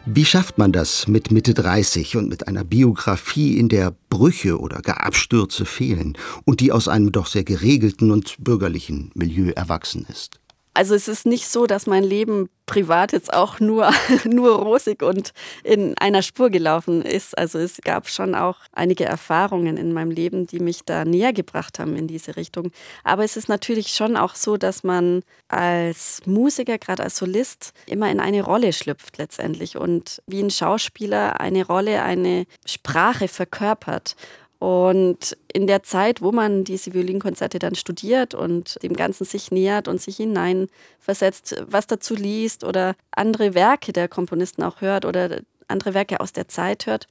Wie 0.06 0.24
schafft 0.24 0.56
man 0.56 0.72
das 0.72 1.06
mit 1.06 1.30
Mitte 1.30 1.52
30 1.52 2.16
und 2.16 2.28
mit 2.28 2.48
einer 2.48 2.64
Biografie, 2.64 3.58
in 3.58 3.68
der 3.68 3.94
Brüche 4.08 4.58
oder 4.58 4.80
gar 4.80 5.04
Abstürze 5.04 5.66
fehlen 5.66 6.16
und 6.46 6.60
die 6.60 6.72
aus 6.72 6.88
einem 6.88 7.12
doch 7.12 7.26
sehr 7.26 7.44
geregelten 7.44 8.10
und 8.10 8.36
bürgerlichen 8.38 9.10
Milieu 9.14 9.50
erwachsen 9.50 10.06
ist? 10.10 10.40
Also 10.78 10.94
es 10.94 11.08
ist 11.08 11.26
nicht 11.26 11.48
so, 11.48 11.66
dass 11.66 11.88
mein 11.88 12.04
Leben 12.04 12.50
privat 12.66 13.10
jetzt 13.10 13.32
auch 13.34 13.58
nur, 13.58 13.90
nur 14.24 14.60
rosig 14.60 15.02
und 15.02 15.32
in 15.64 15.98
einer 15.98 16.22
Spur 16.22 16.50
gelaufen 16.50 17.02
ist. 17.02 17.36
Also 17.36 17.58
es 17.58 17.80
gab 17.82 18.08
schon 18.08 18.36
auch 18.36 18.58
einige 18.70 19.04
Erfahrungen 19.04 19.76
in 19.76 19.92
meinem 19.92 20.12
Leben, 20.12 20.46
die 20.46 20.60
mich 20.60 20.84
da 20.84 21.04
näher 21.04 21.32
gebracht 21.32 21.80
haben 21.80 21.96
in 21.96 22.06
diese 22.06 22.36
Richtung. 22.36 22.70
Aber 23.02 23.24
es 23.24 23.36
ist 23.36 23.48
natürlich 23.48 23.88
schon 23.88 24.16
auch 24.16 24.36
so, 24.36 24.56
dass 24.56 24.84
man 24.84 25.24
als 25.48 26.20
Musiker, 26.26 26.78
gerade 26.78 27.02
als 27.02 27.16
Solist, 27.16 27.72
immer 27.86 28.08
in 28.08 28.20
eine 28.20 28.42
Rolle 28.44 28.72
schlüpft 28.72 29.18
letztendlich 29.18 29.76
und 29.76 30.22
wie 30.28 30.40
ein 30.40 30.50
Schauspieler 30.50 31.40
eine 31.40 31.66
Rolle, 31.66 32.04
eine 32.04 32.44
Sprache 32.64 33.26
verkörpert. 33.26 34.14
Und 34.60 35.36
in 35.58 35.66
der 35.66 35.82
Zeit, 35.82 36.22
wo 36.22 36.30
man 36.30 36.62
diese 36.62 36.94
Violinkonzerte 36.94 37.58
dann 37.58 37.74
studiert 37.74 38.32
und 38.32 38.80
dem 38.84 38.92
Ganzen 38.94 39.24
sich 39.24 39.50
nähert 39.50 39.88
und 39.88 40.00
sich 40.00 40.16
hineinversetzt, 40.18 41.64
was 41.66 41.88
dazu 41.88 42.14
liest 42.14 42.62
oder 42.62 42.94
andere 43.10 43.54
Werke 43.54 43.92
der 43.92 44.06
Komponisten 44.06 44.62
auch 44.62 44.80
hört 44.80 45.04
oder 45.04 45.40
andere 45.66 45.94
Werke 45.94 46.20
aus 46.20 46.32
der 46.32 46.46
Zeit 46.46 46.86
hört, 46.86 47.08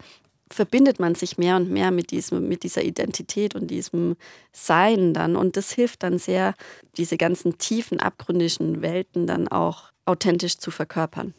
verbindet 0.50 0.98
man 0.98 1.14
sich 1.14 1.38
mehr 1.38 1.58
und 1.58 1.70
mehr 1.70 1.92
mit, 1.92 2.12
diesem, 2.12 2.48
mit 2.48 2.64
dieser 2.64 2.84
Identität 2.84 3.54
und 3.54 3.68
diesem 3.68 4.16
Sein 4.54 5.14
dann. 5.14 5.36
Und 5.36 5.58
das 5.58 5.74
hilft 5.74 6.04
dann 6.04 6.18
sehr, 6.18 6.54
diese 6.96 7.18
ganzen 7.18 7.58
tiefen, 7.58 8.00
abgründischen 8.00 8.82
Welten 8.82 9.28
dann 9.28 9.50
auch 9.50 9.92
authentisch 10.06 10.58
zu 10.58 10.72
verkörpern. 10.72 11.34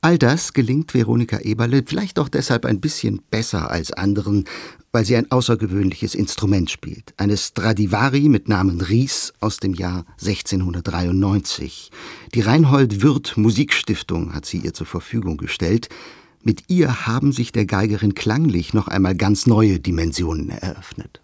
All 0.00 0.16
das 0.16 0.52
gelingt 0.52 0.94
Veronika 0.94 1.38
Eberle 1.38 1.82
vielleicht 1.84 2.18
auch 2.18 2.28
deshalb 2.28 2.64
ein 2.64 2.80
bisschen 2.80 3.20
besser 3.30 3.70
als 3.70 3.92
anderen, 3.92 4.44
weil 4.92 5.04
sie 5.04 5.16
ein 5.16 5.30
außergewöhnliches 5.30 6.14
Instrument 6.14 6.70
spielt. 6.70 7.14
Eine 7.16 7.36
Stradivari 7.36 8.28
mit 8.28 8.48
Namen 8.48 8.80
Ries 8.80 9.32
aus 9.40 9.58
dem 9.58 9.74
Jahr 9.74 10.04
1693. 10.20 11.90
Die 12.34 12.40
Reinhold 12.40 13.02
Wirth 13.02 13.36
Musikstiftung 13.36 14.34
hat 14.34 14.46
sie 14.46 14.58
ihr 14.58 14.74
zur 14.74 14.86
Verfügung 14.86 15.36
gestellt. 15.36 15.88
Mit 16.42 16.64
ihr 16.68 17.06
haben 17.06 17.32
sich 17.32 17.52
der 17.52 17.66
Geigerin 17.66 18.14
klanglich 18.14 18.72
noch 18.72 18.88
einmal 18.88 19.14
ganz 19.14 19.46
neue 19.46 19.80
Dimensionen 19.80 20.50
eröffnet. 20.50 21.20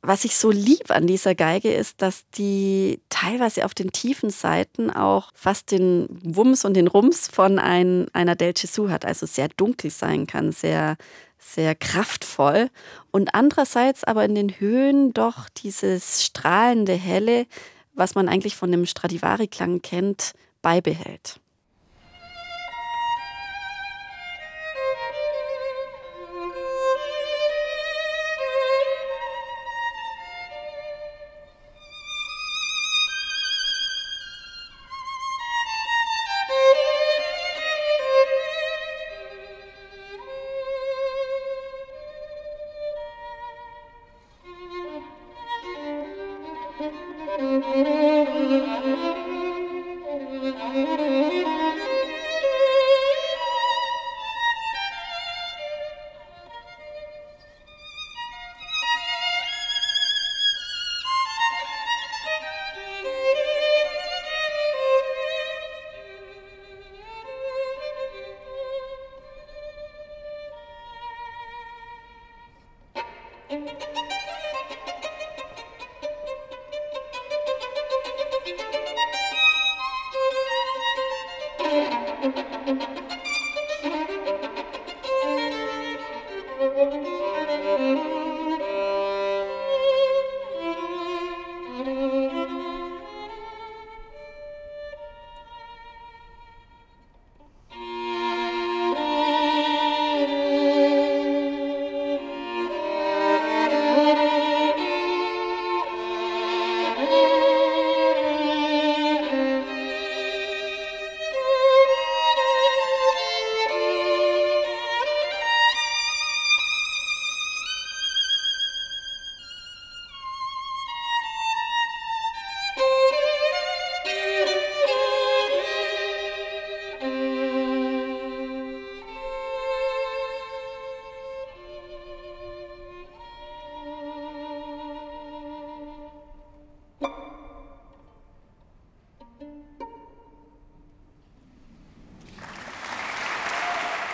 Was 0.00 0.24
ich 0.24 0.36
so 0.36 0.52
lieb 0.52 0.92
an 0.92 1.08
dieser 1.08 1.34
Geige 1.34 1.72
ist, 1.72 2.02
dass 2.02 2.24
die 2.30 3.00
teilweise 3.08 3.64
auf 3.64 3.74
den 3.74 3.90
tiefen 3.90 4.30
Seiten 4.30 4.90
auch 4.90 5.30
fast 5.34 5.72
den 5.72 6.06
Wumms 6.22 6.64
und 6.64 6.74
den 6.74 6.86
Rums 6.86 7.26
von 7.26 7.58
ein, 7.58 8.06
einer 8.12 8.36
Del 8.36 8.52
Gesù 8.52 8.90
hat, 8.90 9.04
also 9.04 9.26
sehr 9.26 9.48
dunkel 9.48 9.90
sein 9.90 10.28
kann, 10.28 10.52
sehr, 10.52 10.96
sehr 11.38 11.74
kraftvoll. 11.74 12.70
Und 13.10 13.34
andererseits 13.34 14.04
aber 14.04 14.24
in 14.24 14.34
den 14.34 14.60
Höhen 14.60 15.12
doch 15.12 15.48
dieses 15.48 16.24
strahlende 16.24 16.94
Helle, 16.94 17.46
was 17.94 18.14
man 18.14 18.28
eigentlich 18.28 18.56
von 18.56 18.70
dem 18.70 18.86
Stradivari-Klang 18.86 19.82
kennt, 19.82 20.32
beibehält. 20.62 21.40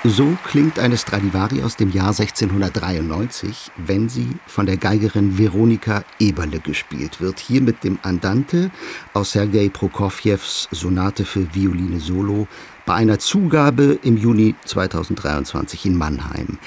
So 0.06 0.36
klingt 0.44 0.78
eine 0.78 0.98
Stradivari 0.98 1.62
aus 1.62 1.76
dem 1.76 1.90
Jahr 1.90 2.10
1693, 2.10 3.70
wenn 3.78 4.10
sie 4.10 4.28
von 4.46 4.66
der 4.66 4.76
Geigerin 4.76 5.38
Veronika 5.38 6.04
Eberle 6.18 6.60
gespielt 6.60 7.22
wird. 7.22 7.38
Hier 7.38 7.62
mit 7.62 7.84
dem 7.84 7.98
Andante 8.02 8.70
aus 9.14 9.32
Sergei 9.32 9.70
Prokofjews 9.70 10.68
Sonate 10.70 11.24
für 11.24 11.54
Violine 11.54 12.00
Solo 12.00 12.46
bei 12.84 12.92
einer 12.92 13.18
Zugabe 13.18 13.98
im 14.02 14.18
Juni 14.18 14.54
2023 14.66 15.86
in 15.86 15.96
Mannheim. 15.96 16.58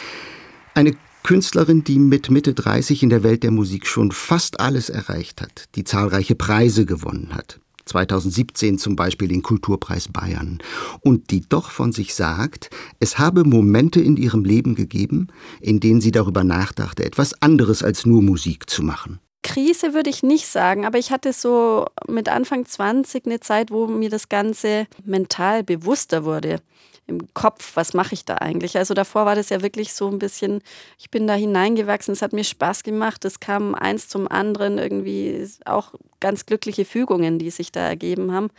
Eine 0.73 0.95
Künstlerin, 1.21 1.83
die 1.83 1.99
mit 1.99 2.31
Mitte 2.31 2.55
30 2.55 3.03
in 3.03 3.11
der 3.11 3.21
Welt 3.21 3.43
der 3.43 3.51
Musik 3.51 3.85
schon 3.85 4.11
fast 4.11 4.59
alles 4.59 4.89
erreicht 4.89 5.41
hat, 5.41 5.65
die 5.75 5.83
zahlreiche 5.83 6.33
Preise 6.33 6.87
gewonnen 6.87 7.35
hat. 7.35 7.59
2017 7.87 8.77
zum 8.77 8.95
Beispiel 8.95 9.27
den 9.27 9.41
Kulturpreis 9.41 10.09
Bayern, 10.09 10.59
und 11.01 11.31
die 11.31 11.41
doch 11.41 11.71
von 11.71 11.91
sich 11.91 12.13
sagt, 12.13 12.69
es 12.99 13.17
habe 13.19 13.43
Momente 13.43 13.99
in 13.99 14.17
ihrem 14.17 14.43
Leben 14.43 14.75
gegeben, 14.75 15.27
in 15.61 15.79
denen 15.79 16.01
sie 16.01 16.11
darüber 16.11 16.43
nachdachte, 16.43 17.03
etwas 17.03 17.41
anderes 17.41 17.83
als 17.83 18.05
nur 18.05 18.21
Musik 18.21 18.69
zu 18.69 18.83
machen. 18.83 19.19
Krise 19.43 19.93
würde 19.93 20.09
ich 20.09 20.23
nicht 20.23 20.47
sagen, 20.47 20.85
aber 20.85 20.97
ich 20.97 21.11
hatte 21.11 21.31
so 21.31 21.85
mit 22.07 22.27
Anfang 22.27 22.65
20 22.65 23.25
eine 23.25 23.39
Zeit, 23.39 23.71
wo 23.71 23.87
mir 23.87 24.09
das 24.09 24.29
Ganze 24.29 24.87
mental 25.05 25.63
bewusster 25.63 26.25
wurde 26.25 26.59
im 27.07 27.33
Kopf, 27.33 27.75
was 27.75 27.93
mache 27.93 28.13
ich 28.13 28.25
da 28.25 28.35
eigentlich? 28.35 28.77
Also 28.77 28.93
davor 28.93 29.25
war 29.25 29.35
das 29.35 29.49
ja 29.49 29.61
wirklich 29.61 29.93
so 29.93 30.07
ein 30.09 30.19
bisschen, 30.19 30.61
ich 30.99 31.09
bin 31.09 31.25
da 31.25 31.33
hineingewachsen, 31.33 32.13
es 32.13 32.21
hat 32.21 32.33
mir 32.33 32.43
Spaß 32.43 32.83
gemacht, 32.83 33.25
es 33.25 33.39
kam 33.39 33.73
eins 33.75 34.09
zum 34.09 34.27
anderen, 34.29 34.77
irgendwie 34.77 35.47
auch 35.65 35.93
ganz 36.19 36.45
glückliche 36.45 36.85
Fügungen, 36.85 37.39
die 37.39 37.49
sich 37.49 37.71
da 37.71 37.81
ergeben 37.81 38.31
haben. 38.31 38.49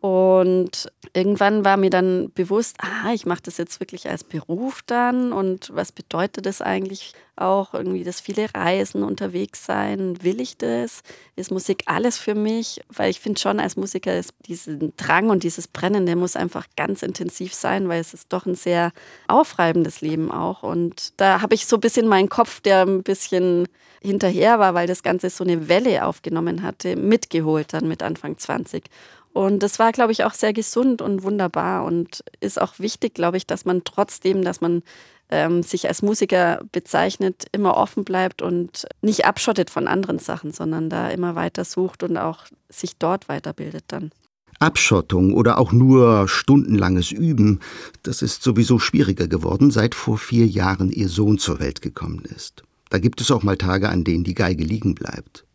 Und 0.00 0.90
irgendwann 1.12 1.64
war 1.64 1.76
mir 1.76 1.90
dann 1.90 2.30
bewusst, 2.32 2.76
ah, 2.78 3.12
ich 3.12 3.26
mache 3.26 3.42
das 3.42 3.58
jetzt 3.58 3.80
wirklich 3.80 4.08
als 4.08 4.24
Beruf 4.24 4.80
dann 4.86 5.30
und 5.32 5.70
was 5.74 5.92
bedeutet 5.92 6.46
das 6.46 6.62
eigentlich 6.62 7.12
auch 7.36 7.74
irgendwie 7.74 8.02
das 8.02 8.20
viele 8.20 8.48
Reisen 8.54 9.02
unterwegs 9.02 9.66
sein? 9.66 10.22
Will 10.22 10.40
ich 10.40 10.56
das? 10.56 11.02
Ist 11.36 11.50
Musik 11.50 11.82
alles 11.86 12.16
für 12.16 12.34
mich? 12.34 12.80
Weil 12.88 13.10
ich 13.10 13.20
finde 13.20 13.40
schon 13.40 13.60
als 13.60 13.76
Musiker 13.76 14.18
ist 14.18 14.32
diesen 14.46 14.94
Drang 14.96 15.28
und 15.28 15.42
dieses 15.42 15.68
Brennen, 15.68 16.06
der 16.06 16.16
muss 16.16 16.34
einfach 16.34 16.66
ganz 16.76 17.02
intensiv 17.02 17.52
sein, 17.52 17.88
weil 17.88 18.00
es 18.00 18.14
ist 18.14 18.32
doch 18.32 18.46
ein 18.46 18.54
sehr 18.54 18.92
aufreibendes 19.28 20.00
Leben 20.00 20.30
auch. 20.30 20.62
Und 20.62 21.12
da 21.18 21.42
habe 21.42 21.54
ich 21.54 21.66
so 21.66 21.76
ein 21.76 21.80
bisschen 21.80 22.08
meinen 22.08 22.30
Kopf, 22.30 22.60
der 22.60 22.86
ein 22.86 23.02
bisschen 23.02 23.68
hinterher 24.02 24.58
war, 24.58 24.74
weil 24.74 24.86
das 24.86 25.02
Ganze 25.02 25.28
so 25.28 25.44
eine 25.44 25.68
Welle 25.68 26.06
aufgenommen 26.06 26.62
hatte, 26.62 26.96
mitgeholt 26.96 27.74
dann 27.74 27.86
mit 27.86 28.02
Anfang 28.02 28.38
20. 28.38 28.84
Und 29.32 29.62
das 29.62 29.78
war, 29.78 29.92
glaube 29.92 30.12
ich, 30.12 30.24
auch 30.24 30.34
sehr 30.34 30.52
gesund 30.52 31.02
und 31.02 31.22
wunderbar 31.22 31.84
und 31.84 32.24
ist 32.40 32.60
auch 32.60 32.78
wichtig, 32.78 33.14
glaube 33.14 33.36
ich, 33.36 33.46
dass 33.46 33.64
man 33.64 33.84
trotzdem, 33.84 34.42
dass 34.42 34.60
man 34.60 34.82
ähm, 35.30 35.62
sich 35.62 35.88
als 35.88 36.02
Musiker 36.02 36.62
bezeichnet, 36.72 37.46
immer 37.52 37.76
offen 37.76 38.04
bleibt 38.04 38.42
und 38.42 38.86
nicht 39.02 39.24
abschottet 39.26 39.70
von 39.70 39.86
anderen 39.86 40.18
Sachen, 40.18 40.52
sondern 40.52 40.90
da 40.90 41.08
immer 41.08 41.36
weiter 41.36 41.64
sucht 41.64 42.02
und 42.02 42.16
auch 42.16 42.46
sich 42.68 42.96
dort 42.98 43.28
weiterbildet 43.28 43.84
dann. 43.88 44.10
Abschottung 44.58 45.32
oder 45.32 45.58
auch 45.58 45.72
nur 45.72 46.28
stundenlanges 46.28 47.12
Üben, 47.12 47.60
das 48.02 48.20
ist 48.20 48.42
sowieso 48.42 48.78
schwieriger 48.78 49.26
geworden, 49.26 49.70
seit 49.70 49.94
vor 49.94 50.18
vier 50.18 50.46
Jahren 50.46 50.90
ihr 50.90 51.08
Sohn 51.08 51.38
zur 51.38 51.60
Welt 51.60 51.80
gekommen 51.80 52.24
ist. 52.24 52.62
Da 52.90 52.98
gibt 52.98 53.20
es 53.20 53.30
auch 53.30 53.42
mal 53.42 53.56
Tage, 53.56 53.88
an 53.88 54.04
denen 54.04 54.24
die 54.24 54.34
Geige 54.34 54.64
liegen 54.64 54.94
bleibt. 54.94 55.46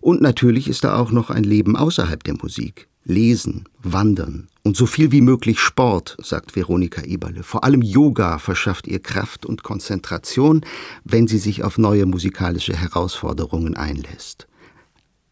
Und 0.00 0.20
natürlich 0.20 0.68
ist 0.68 0.84
da 0.84 0.96
auch 0.96 1.10
noch 1.10 1.30
ein 1.30 1.42
Leben 1.42 1.74
außerhalb 1.74 2.22
der 2.22 2.34
Musik. 2.34 2.88
Lesen, 3.08 3.64
Wandern 3.82 4.48
und 4.64 4.76
so 4.76 4.84
viel 4.84 5.12
wie 5.12 5.22
möglich 5.22 5.60
Sport, 5.60 6.16
sagt 6.22 6.54
Veronika 6.54 7.02
Eberle. 7.02 7.42
Vor 7.42 7.64
allem 7.64 7.80
Yoga 7.80 8.38
verschafft 8.38 8.86
ihr 8.86 9.00
Kraft 9.00 9.46
und 9.46 9.62
Konzentration, 9.62 10.60
wenn 11.04 11.26
sie 11.26 11.38
sich 11.38 11.64
auf 11.64 11.78
neue 11.78 12.04
musikalische 12.04 12.76
Herausforderungen 12.76 13.76
einlässt. 13.76 14.46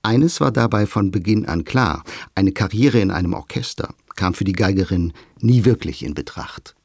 Eines 0.03 0.41
war 0.41 0.53
dabei 0.53 0.87
von 0.87 1.11
Beginn 1.11 1.45
an 1.45 1.65
klar, 1.65 2.03
eine 2.35 2.53
Karriere 2.53 3.01
in 3.01 3.11
einem 3.11 3.35
Orchester 3.35 3.95
kam 4.15 4.33
für 4.33 4.45
die 4.45 4.53
Geigerin 4.53 5.13
nie 5.41 5.67
wirklich 5.67 6.03
in 6.03 6.15
Betracht 6.15 6.76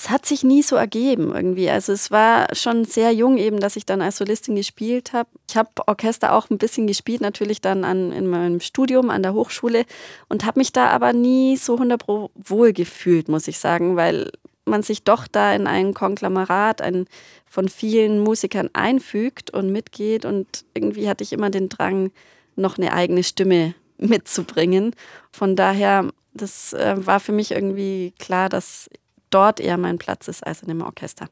es 0.00 0.10
hat 0.10 0.26
sich 0.26 0.44
nie 0.44 0.62
so 0.62 0.76
ergeben 0.76 1.34
irgendwie. 1.34 1.68
Also 1.68 1.92
es 1.92 2.12
war 2.12 2.54
schon 2.54 2.84
sehr 2.84 3.10
jung 3.12 3.36
eben, 3.36 3.58
dass 3.58 3.74
ich 3.74 3.84
dann 3.84 4.00
als 4.00 4.18
Solistin 4.18 4.54
gespielt 4.54 5.12
habe. 5.12 5.28
Ich 5.48 5.56
habe 5.56 5.70
Orchester 5.88 6.34
auch 6.34 6.50
ein 6.50 6.58
bisschen 6.58 6.86
gespielt, 6.86 7.20
natürlich 7.20 7.60
dann 7.60 7.82
an, 7.82 8.12
in 8.12 8.28
meinem 8.28 8.60
Studium 8.60 9.10
an 9.10 9.24
der 9.24 9.34
Hochschule 9.34 9.84
und 10.28 10.44
habe 10.44 10.60
mich 10.60 10.70
da 10.70 10.86
aber 10.90 11.12
nie 11.12 11.56
so 11.56 11.74
100 11.74 12.00
pro 12.00 12.30
wohl 12.36 12.72
gefühlt, 12.72 13.28
muss 13.28 13.48
ich 13.48 13.58
sagen, 13.58 13.96
weil 13.96 14.30
man 14.66 14.84
sich 14.84 15.02
doch 15.02 15.26
da 15.26 15.52
in 15.52 15.66
ein 15.66 15.94
Konglommerat 15.94 16.80
ein, 16.80 17.06
von 17.46 17.68
vielen 17.68 18.20
Musikern 18.20 18.70
einfügt 18.74 19.50
und 19.50 19.72
mitgeht 19.72 20.24
und 20.24 20.64
irgendwie 20.74 21.08
hatte 21.08 21.24
ich 21.24 21.32
immer 21.32 21.50
den 21.50 21.68
Drang, 21.68 22.12
noch 22.54 22.78
eine 22.78 22.92
eigene 22.92 23.24
Stimme 23.24 23.74
mitzubringen. 23.98 24.94
Von 25.32 25.56
daher, 25.56 26.08
das 26.34 26.72
äh, 26.72 26.94
war 27.04 27.18
für 27.18 27.32
mich 27.32 27.50
irgendwie 27.50 28.12
klar, 28.20 28.48
dass 28.48 28.88
dort 29.30 29.60
eher 29.60 29.78
mein 29.78 29.98
Platz 29.98 30.28
ist 30.28 30.46
als 30.46 30.62
in 30.62 30.70
einem 30.70 30.82
Orchester. 30.82 31.28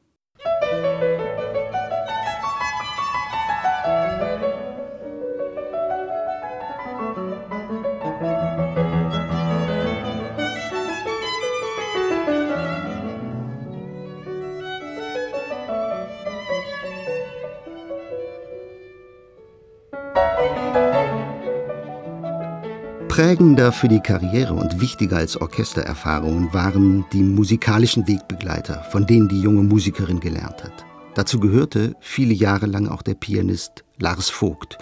Prägender 23.16 23.72
für 23.72 23.88
die 23.88 24.00
Karriere 24.00 24.52
und 24.52 24.78
wichtiger 24.78 25.16
als 25.16 25.40
Orchestererfahrungen 25.40 26.52
waren 26.52 27.06
die 27.14 27.22
musikalischen 27.22 28.06
Wegbegleiter, 28.06 28.84
von 28.90 29.06
denen 29.06 29.26
die 29.26 29.40
junge 29.40 29.62
Musikerin 29.62 30.20
gelernt 30.20 30.62
hat. 30.62 30.84
Dazu 31.14 31.40
gehörte 31.40 31.96
viele 32.00 32.34
Jahre 32.34 32.66
lang 32.66 32.88
auch 32.88 33.00
der 33.00 33.14
Pianist 33.14 33.84
Lars 33.98 34.28
Vogt. 34.28 34.76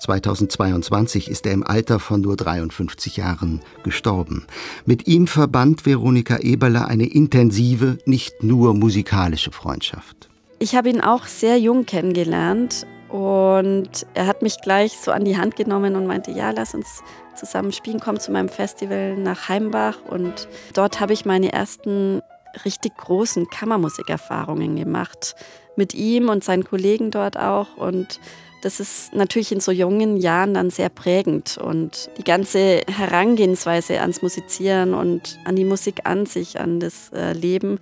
2022 0.00 1.30
ist 1.30 1.46
er 1.46 1.52
im 1.52 1.64
Alter 1.64 2.00
von 2.00 2.20
nur 2.20 2.36
53 2.36 3.16
Jahren 3.16 3.60
gestorben. 3.84 4.48
Mit 4.84 5.06
ihm 5.06 5.28
verband 5.28 5.86
Veronika 5.86 6.38
Eberle 6.38 6.88
eine 6.88 7.06
intensive, 7.06 7.98
nicht 8.06 8.42
nur 8.42 8.74
musikalische 8.74 9.52
Freundschaft. 9.52 10.28
Ich 10.58 10.74
habe 10.74 10.88
ihn 10.88 11.00
auch 11.00 11.26
sehr 11.26 11.60
jung 11.60 11.86
kennengelernt 11.86 12.88
und 13.08 14.06
er 14.14 14.26
hat 14.26 14.42
mich 14.42 14.60
gleich 14.60 14.98
so 14.98 15.12
an 15.12 15.24
die 15.24 15.38
Hand 15.38 15.56
genommen 15.56 15.96
und 15.96 16.06
meinte, 16.06 16.30
ja, 16.30 16.50
lass 16.50 16.74
uns 16.74 17.02
zusammen 17.34 17.72
spielen, 17.72 18.00
komm 18.00 18.20
zu 18.20 18.32
meinem 18.32 18.48
Festival 18.48 19.16
nach 19.16 19.48
Heimbach. 19.48 19.96
Und 20.08 20.48
dort 20.74 21.00
habe 21.00 21.12
ich 21.12 21.24
meine 21.24 21.52
ersten 21.52 22.22
richtig 22.64 22.96
großen 22.96 23.48
Kammermusikerfahrungen 23.48 24.76
gemacht. 24.76 25.34
Mit 25.76 25.94
ihm 25.94 26.28
und 26.28 26.44
seinen 26.44 26.64
Kollegen 26.64 27.10
dort 27.10 27.38
auch. 27.38 27.76
Und 27.76 28.20
das 28.62 28.80
ist 28.80 29.14
natürlich 29.14 29.52
in 29.52 29.60
so 29.60 29.70
jungen 29.72 30.16
Jahren 30.16 30.52
dann 30.52 30.70
sehr 30.70 30.88
prägend. 30.90 31.56
Und 31.56 32.10
die 32.18 32.24
ganze 32.24 32.82
Herangehensweise 32.88 34.00
ans 34.00 34.20
Musizieren 34.20 34.92
und 34.92 35.38
an 35.44 35.56
die 35.56 35.64
Musik 35.64 36.00
an 36.04 36.26
sich, 36.26 36.60
an 36.60 36.80
das 36.80 37.10
äh, 37.14 37.32
Leben, 37.32 37.78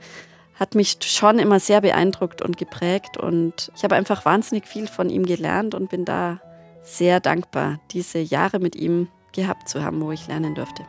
hat 0.58 0.74
mich 0.74 0.98
schon 1.02 1.38
immer 1.38 1.60
sehr 1.60 1.82
beeindruckt 1.82 2.42
und 2.42 2.56
geprägt. 2.56 3.16
Und 3.16 3.70
ich 3.76 3.84
habe 3.84 3.94
einfach 3.94 4.24
wahnsinnig 4.24 4.66
viel 4.66 4.86
von 4.88 5.10
ihm 5.10 5.24
gelernt 5.24 5.74
und 5.74 5.90
bin 5.90 6.04
da 6.04 6.40
sehr 6.82 7.20
dankbar, 7.20 7.78
diese 7.90 8.18
Jahre 8.18 8.58
mit 8.58 8.74
ihm 8.76 9.08
gehabt 9.32 9.68
zu 9.68 9.84
haben, 9.84 10.00
wo 10.00 10.12
ich 10.12 10.26
lernen 10.28 10.54
durfte. 10.54 10.84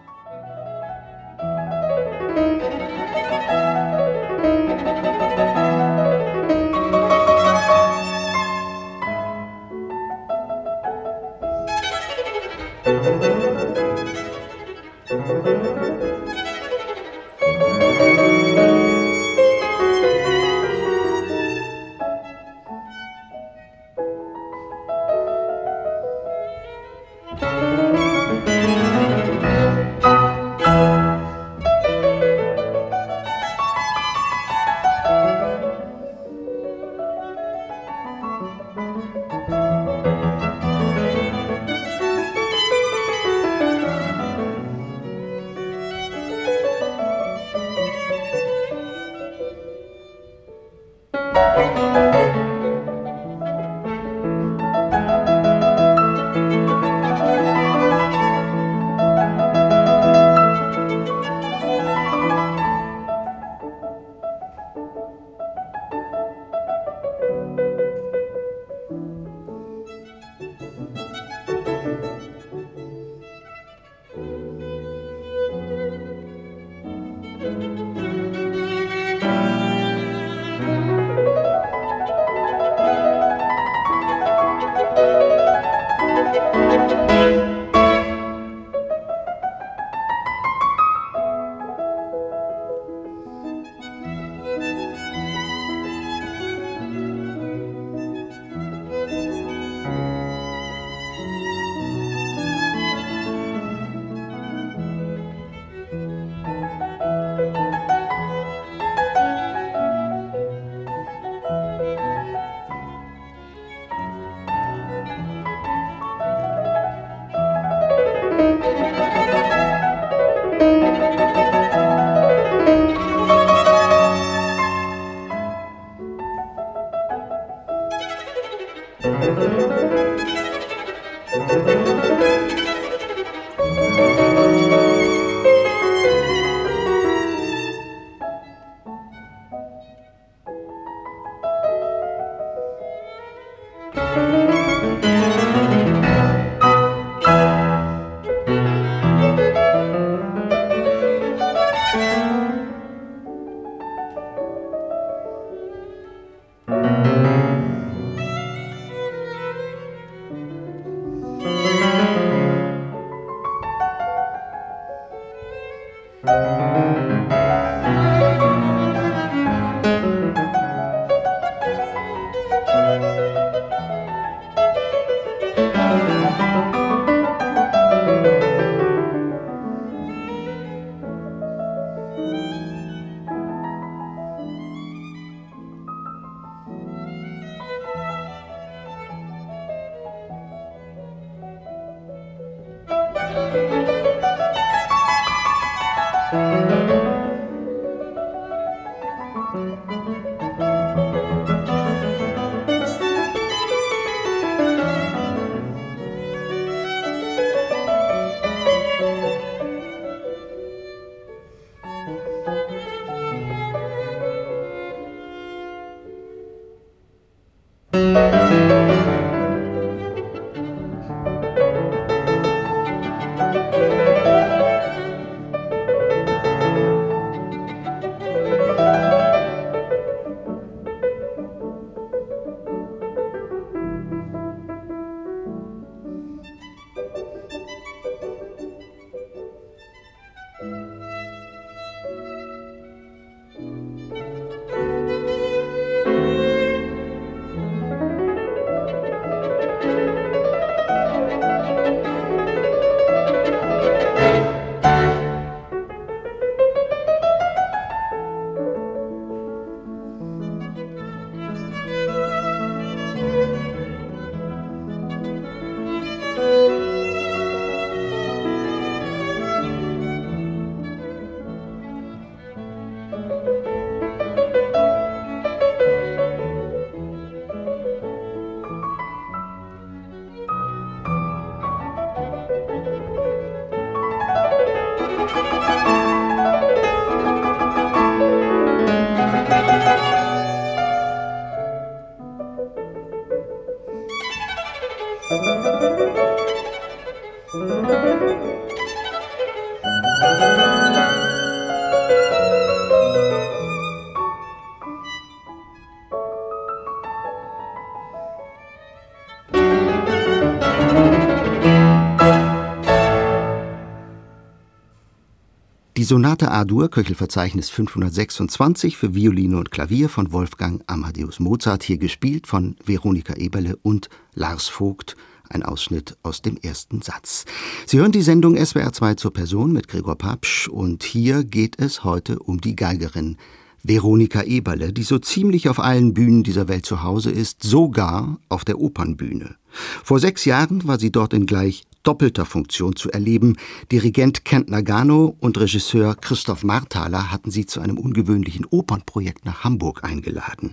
Sonate 316.04 316.52
A-Dur, 316.52 316.89
Köchelverzeichnis 316.89 317.71
526 317.71 318.98
für 318.98 319.15
Violine 319.15 319.58
und 319.58 319.71
Klavier 319.71 320.10
von 320.10 320.31
Wolfgang 320.31 320.83
Amadeus 320.85 321.39
Mozart, 321.39 321.81
hier 321.81 321.98
gespielt 321.98 322.45
von 322.45 322.75
Veronika 322.85 323.33
Eberle 323.33 323.77
und 323.81 324.08
Lars 324.35 324.67
Vogt. 324.67 325.15
Ein 325.50 325.63
Ausschnitt 325.63 326.15
aus 326.21 326.43
dem 326.43 326.58
ersten 326.58 327.02
Satz. 327.02 327.45
Sie 327.87 327.98
hören 327.98 328.12
die 328.12 328.21
Sendung 328.21 328.63
SWR 328.63 328.93
2 328.93 329.15
zur 329.15 329.33
Person 329.33 329.73
mit 329.73 329.87
Gregor 329.87 330.19
Papsch 330.19 330.67
und 330.67 331.02
hier 331.02 331.43
geht 331.43 331.79
es 331.79 332.04
heute 332.04 332.37
um 332.37 332.62
die 332.62 332.75
Geigerin 332.75 333.37
Veronika 333.81 334.43
Eberle, 334.43 334.93
die 334.93 335.04
so 335.04 335.17
ziemlich 335.17 335.67
auf 335.67 335.79
allen 335.79 336.13
Bühnen 336.13 336.43
dieser 336.43 336.67
Welt 336.67 336.85
zu 336.85 337.02
Hause 337.02 337.31
ist, 337.31 337.63
sogar 337.63 338.37
auf 338.50 338.65
der 338.65 338.79
Opernbühne. 338.79 339.56
Vor 340.04 340.19
sechs 340.19 340.45
Jahren 340.45 340.87
war 340.87 341.00
sie 341.00 341.12
dort 341.12 341.33
in 341.33 341.48
gleich 341.48 341.87
doppelter 342.08 342.46
Funktion 342.46 342.96
zu 342.96 343.12
erleben. 343.12 343.58
Dirigent 343.92 344.46
Kent 344.46 344.70
Nagano 344.70 345.36
und 345.42 345.60
Regisseur 345.60 346.16
Christoph 346.16 346.64
Marthaler 346.64 347.32
hatten 347.32 347.52
sie 347.52 347.66
zu 347.66 347.82
einem 347.82 347.98
ungewöhnlichen 347.98 348.66
Opernprojekt 348.66 349.46
nach 349.46 349.66
Hamburg 349.66 350.04
eingeladen. 350.04 350.72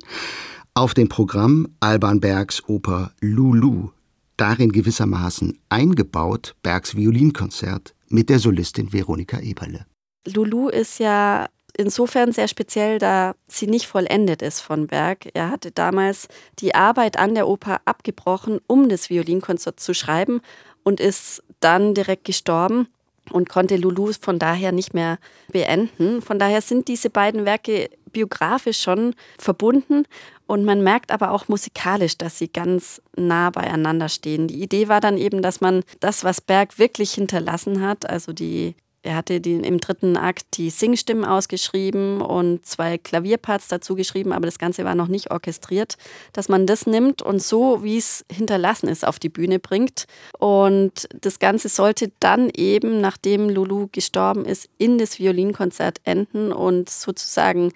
Auf 0.74 0.95
dem 0.95 1.09
Programm 1.09 1.68
Alban 1.80 2.20
Bergs 2.20 2.62
Oper 2.68 3.12
Lulu, 3.20 3.91
darin 4.37 4.70
gewissermaßen 4.70 5.59
eingebaut 5.68 6.55
Bergs 6.62 6.97
Violinkonzert 6.97 7.95
mit 8.09 8.28
der 8.28 8.39
Solistin 8.39 8.93
Veronika 8.93 9.41
Eberle. 9.41 9.87
Lulu 10.26 10.68
ist 10.68 11.01
ja 11.01 11.49
insofern 11.76 12.32
sehr 12.32 12.47
speziell, 12.47 12.99
da 12.99 13.35
sie 13.49 13.66
nicht 13.66 13.87
vollendet 13.87 14.43
ist 14.43 14.61
von 14.61 14.87
Berg. 14.87 15.28
Er 15.35 15.51
hatte 15.51 15.72
damals 15.72 16.28
die 16.61 16.74
Arbeit 16.74 17.18
an 17.18 17.35
der 17.35 17.49
Oper 17.49 17.80
abgebrochen, 17.85 18.61
um 18.68 18.89
das 18.89 19.11
Violinkonzert 19.11 19.80
zu 19.80 19.95
schreiben 19.95 20.41
und 20.85 21.01
ist 21.01 21.43
dann 21.61 21.95
direkt 21.95 22.24
gestorben 22.24 22.89
und 23.30 23.49
konnte 23.49 23.76
Lulu 23.76 24.12
von 24.20 24.39
daher 24.39 24.70
nicht 24.70 24.95
mehr 24.95 25.18
beenden. 25.51 26.22
Von 26.22 26.39
daher 26.39 26.61
sind 26.61 26.89
diese 26.89 27.11
beiden 27.11 27.45
Werke 27.45 27.91
biografisch 28.12 28.80
schon 28.80 29.14
verbunden 29.39 30.05
und 30.47 30.64
man 30.64 30.82
merkt 30.82 31.11
aber 31.11 31.32
auch 31.32 31.49
musikalisch, 31.49 32.16
dass 32.16 32.39
sie 32.39 32.49
ganz 32.49 33.03
nah 33.16 33.51
beieinander 33.51 34.09
stehen. 34.09 34.47
Die 34.47 34.62
Idee 34.62 34.89
war 34.89 35.01
dann 35.01 35.18
eben, 35.18 35.43
dass 35.43 35.61
man 35.61 35.82
das, 36.01 36.22
was 36.22 36.41
Berg 36.41 36.78
wirklich 36.78 37.14
hinterlassen 37.14 37.80
hat, 37.80 38.09
also 38.09 38.32
die 38.32 38.74
er 39.05 39.16
hatte 39.16 39.40
die, 39.40 39.52
im 39.52 39.80
dritten 39.80 40.16
Akt 40.16 40.57
die 40.57 40.70
Singstimmen 40.70 41.26
ausgeschrieben 41.26 42.22
und 42.22 42.64
zwei 42.64 42.96
Klavierparts 42.96 43.68
dazu 43.68 43.94
geschrieben, 43.94 44.32
aber 44.32 44.46
das 44.46 44.59
Ganze 44.59 44.84
war 44.84 44.94
noch 44.94 45.09
nicht 45.09 45.30
orchestriert, 45.30 45.96
dass 46.32 46.48
man 46.48 46.66
das 46.66 46.86
nimmt 46.86 47.20
und 47.20 47.42
so, 47.42 47.84
wie 47.84 47.98
es 47.98 48.24
hinterlassen 48.32 48.88
ist, 48.88 49.07
auf 49.07 49.18
die 49.18 49.28
Bühne 49.28 49.59
bringt. 49.59 50.07
Und 50.38 51.07
das 51.20 51.38
Ganze 51.38 51.68
sollte 51.68 52.12
dann 52.18 52.50
eben, 52.57 53.02
nachdem 53.02 53.50
Lulu 53.50 53.88
gestorben 53.92 54.46
ist, 54.46 54.70
in 54.78 54.96
das 54.96 55.18
Violinkonzert 55.18 56.00
enden 56.05 56.50
und 56.50 56.88
sozusagen 56.88 57.72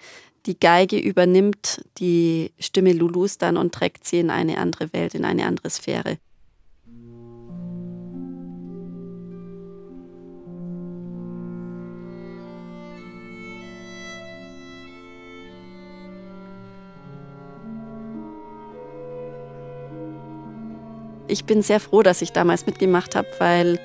die 0.47 0.59
Geige 0.59 0.97
übernimmt 0.97 1.85
die 1.99 2.53
Stimme 2.57 2.93
Lulus 2.93 3.37
dann 3.37 3.55
und 3.55 3.73
trägt 3.73 4.07
sie 4.07 4.19
in 4.19 4.31
eine 4.31 4.57
andere 4.57 4.91
Welt, 4.93 5.13
in 5.13 5.25
eine 5.25 5.45
andere 5.45 5.69
Sphäre. 5.69 6.17
Ich 21.29 21.45
bin 21.45 21.61
sehr 21.61 21.79
froh, 21.79 22.03
dass 22.03 22.21
ich 22.21 22.31
damals 22.31 22.65
mitgemacht 22.65 23.15
habe, 23.15 23.27
weil 23.39 23.79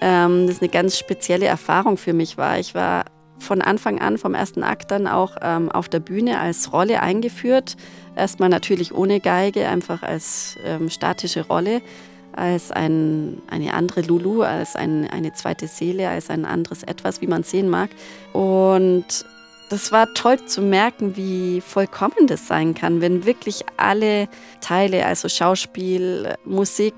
ähm, 0.00 0.46
das 0.46 0.60
eine 0.60 0.68
ganz 0.68 0.98
spezielle 0.98 1.46
Erfahrung 1.46 1.96
für 1.96 2.12
mich 2.12 2.36
war. 2.36 2.58
Ich 2.58 2.74
war 2.74 3.04
von 3.38 3.60
Anfang 3.60 4.00
an, 4.00 4.18
vom 4.18 4.34
ersten 4.34 4.62
Akt 4.62 4.90
dann 4.90 5.06
auch 5.06 5.36
ähm, 5.42 5.70
auf 5.70 5.88
der 5.88 6.00
Bühne 6.00 6.38
als 6.38 6.72
Rolle 6.72 7.00
eingeführt. 7.00 7.76
Erstmal 8.16 8.48
natürlich 8.48 8.94
ohne 8.94 9.20
Geige, 9.20 9.68
einfach 9.68 10.02
als 10.02 10.56
ähm, 10.64 10.90
statische 10.90 11.46
Rolle, 11.46 11.82
als 12.32 12.70
ein, 12.70 13.42
eine 13.50 13.74
andere 13.74 14.02
Lulu, 14.02 14.42
als 14.42 14.76
ein, 14.76 15.08
eine 15.10 15.32
zweite 15.32 15.66
Seele, 15.66 16.08
als 16.08 16.30
ein 16.30 16.44
anderes 16.44 16.82
Etwas, 16.82 17.20
wie 17.20 17.26
man 17.26 17.42
sehen 17.42 17.68
mag. 17.68 17.90
Und 18.32 19.24
das 19.72 19.90
war 19.90 20.12
toll 20.12 20.36
zu 20.44 20.60
merken, 20.60 21.16
wie 21.16 21.62
vollkommen 21.62 22.26
das 22.26 22.46
sein 22.46 22.74
kann, 22.74 23.00
wenn 23.00 23.24
wirklich 23.24 23.64
alle 23.78 24.28
Teile, 24.60 25.06
also 25.06 25.30
Schauspiel, 25.30 26.34
Musik, 26.44 26.94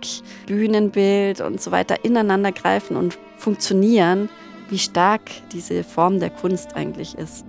Bühnenbild 0.49 1.41
und 1.41 1.62
so 1.62 1.70
weiter, 1.70 2.05
ineinander 2.05 2.51
greifen 2.51 2.97
und 2.97 3.16
funktionieren, 3.37 4.29
wie 4.70 4.81
stark 4.81 5.22
diese 5.53 5.85
Form 5.85 6.18
der 6.18 6.31
Kunst 6.31 6.75
eigentlich 6.75 7.16
ist. 7.16 7.45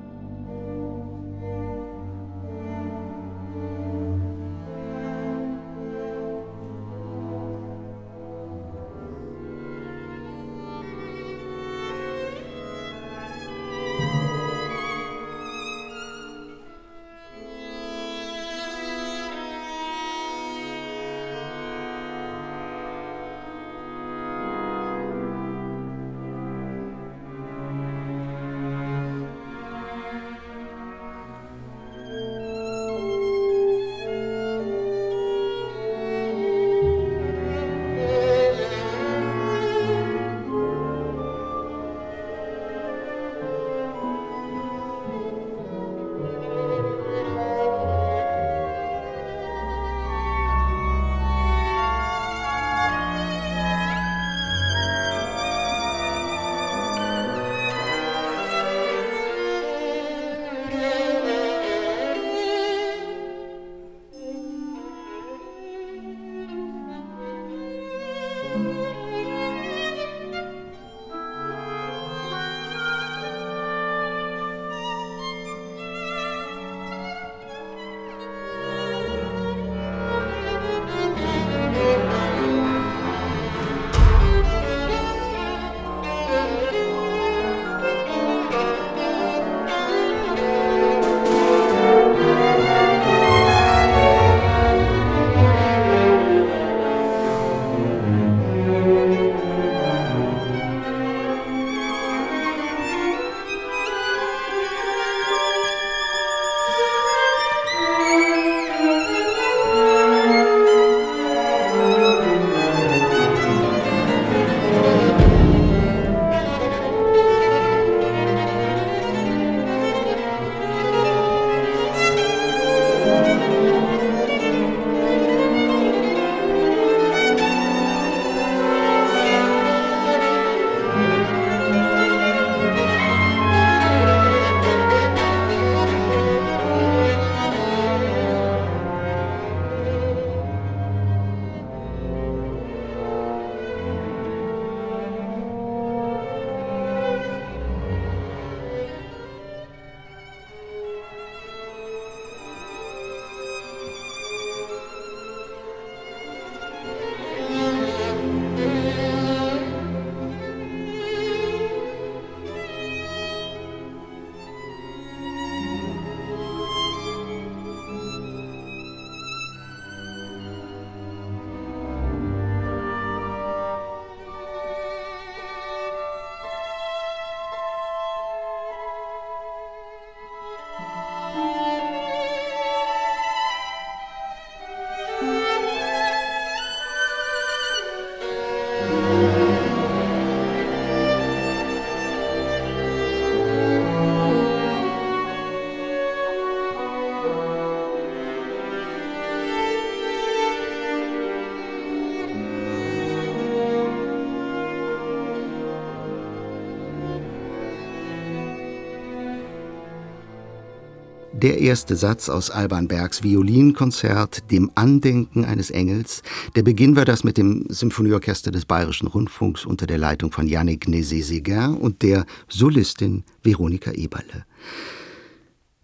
Der 211.46 211.60
erste 211.60 211.96
Satz 211.96 212.28
aus 212.28 212.50
Alban 212.50 212.88
Bergs 212.88 213.22
Violinkonzert, 213.22 214.50
dem 214.50 214.72
Andenken 214.74 215.46
eines 215.46 215.70
Engels. 215.70 216.24
Der 216.56 216.64
Beginn 216.64 216.96
war 216.96 217.06
das 217.06 217.24
mit 217.24 217.38
dem 217.38 217.68
Symphonieorchester 217.70 218.50
des 218.50 218.66
Bayerischen 218.66 219.08
Rundfunks 219.08 219.64
unter 219.64 219.86
der 219.86 220.00
Leitung 220.00 220.32
von 220.32 220.48
Yannick 220.48 220.88
Nézé-Séguin 220.88 221.76
und 221.76 222.02
der 222.02 222.26
Solistin 222.50 223.26
Veronika 223.44 223.92
Eberle. 223.92 224.48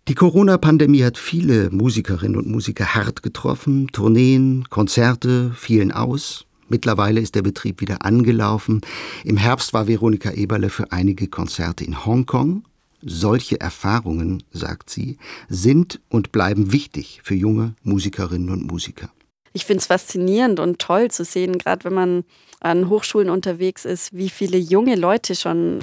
Die 0.08 0.16
Corona-Pandemie 0.16 1.04
hat 1.04 1.20
viele 1.20 1.70
Musikerinnen 1.70 2.38
und 2.38 2.48
Musiker 2.48 2.96
hart 2.96 3.22
getroffen. 3.22 3.88
Tourneen, 3.92 4.64
Konzerte 4.72 5.52
fielen 5.56 5.92
aus. 5.92 6.48
Mittlerweile 6.70 7.22
ist 7.22 7.36
der 7.36 7.44
Betrieb 7.44 7.82
wieder 7.82 8.04
angelaufen. 8.04 8.82
Im 9.24 9.38
Herbst 9.38 9.74
war 9.74 9.88
Veronika 9.88 10.32
Eberle 10.32 10.72
für 10.72 10.92
einige 10.92 11.28
Konzerte 11.28 11.84
in 11.84 12.04
Hongkong. 12.04 12.64
Solche 13.04 13.60
Erfahrungen, 13.60 14.44
sagt 14.52 14.90
sie, 14.90 15.18
sind 15.50 16.00
und 16.10 16.32
bleiben 16.32 16.72
wichtig 16.72 17.22
für 17.24 17.36
junge 17.36 17.76
Musikerinnen 17.84 18.50
und 18.50 18.72
Musiker. 18.72 19.10
Ich 19.54 19.66
finde 19.66 19.82
es 19.82 19.88
faszinierend 19.88 20.60
und 20.60 20.80
toll 20.80 21.12
zu 21.12 21.26
sehen, 21.26 21.58
gerade 21.58 21.84
wenn 21.84 21.94
man 21.94 22.24
an 22.60 22.90
Hochschulen 22.90 23.30
unterwegs 23.30 23.86
ist, 23.86 24.16
wie 24.16 24.30
viele 24.30 24.58
junge 24.58 24.96
Leute 24.96 25.36
schon 25.36 25.80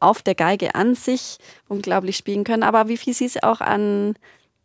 auf 0.00 0.22
der 0.22 0.34
Geige 0.34 0.74
an 0.74 0.94
sich 0.94 1.38
unglaublich 1.68 2.16
spielen 2.16 2.44
können, 2.44 2.62
aber 2.62 2.88
wie 2.88 2.96
viel 2.96 3.14
sie 3.14 3.24
es 3.24 3.42
auch 3.42 3.60
an 3.60 4.14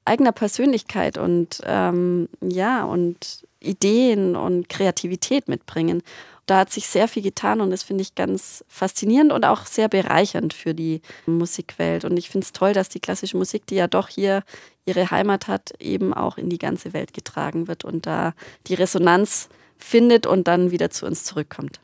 eigener 0.05 0.31
Persönlichkeit 0.31 1.17
und 1.17 1.61
ähm, 1.65 2.27
ja 2.41 2.83
und 2.83 3.43
Ideen 3.59 4.35
und 4.35 4.69
Kreativität 4.69 5.47
mitbringen. 5.47 6.03
Da 6.45 6.59
hat 6.59 6.73
sich 6.73 6.87
sehr 6.87 7.07
viel 7.07 7.23
getan 7.23 7.61
und 7.61 7.71
das 7.71 7.83
finde 7.83 8.01
ich 8.01 8.15
ganz 8.15 8.65
faszinierend 8.67 9.31
und 9.31 9.45
auch 9.45 9.65
sehr 9.65 9.87
bereichernd 9.87 10.53
für 10.53 10.73
die 10.73 11.01
Musikwelt. 11.25 12.03
Und 12.03 12.17
ich 12.17 12.29
finde 12.29 12.45
es 12.45 12.51
toll, 12.51 12.73
dass 12.73 12.89
die 12.89 12.99
klassische 12.99 13.37
Musik, 13.37 13.65
die 13.67 13.75
ja 13.75 13.87
doch 13.87 14.09
hier 14.09 14.43
ihre 14.85 15.09
Heimat 15.09 15.47
hat, 15.47 15.71
eben 15.79 16.13
auch 16.13 16.37
in 16.37 16.49
die 16.49 16.57
ganze 16.57 16.91
Welt 16.91 17.13
getragen 17.13 17.67
wird 17.67 17.85
und 17.85 18.05
da 18.05 18.33
die 18.67 18.73
Resonanz 18.73 19.47
findet 19.77 20.27
und 20.27 20.47
dann 20.47 20.71
wieder 20.71 20.89
zu 20.89 21.05
uns 21.05 21.23
zurückkommt. 21.23 21.79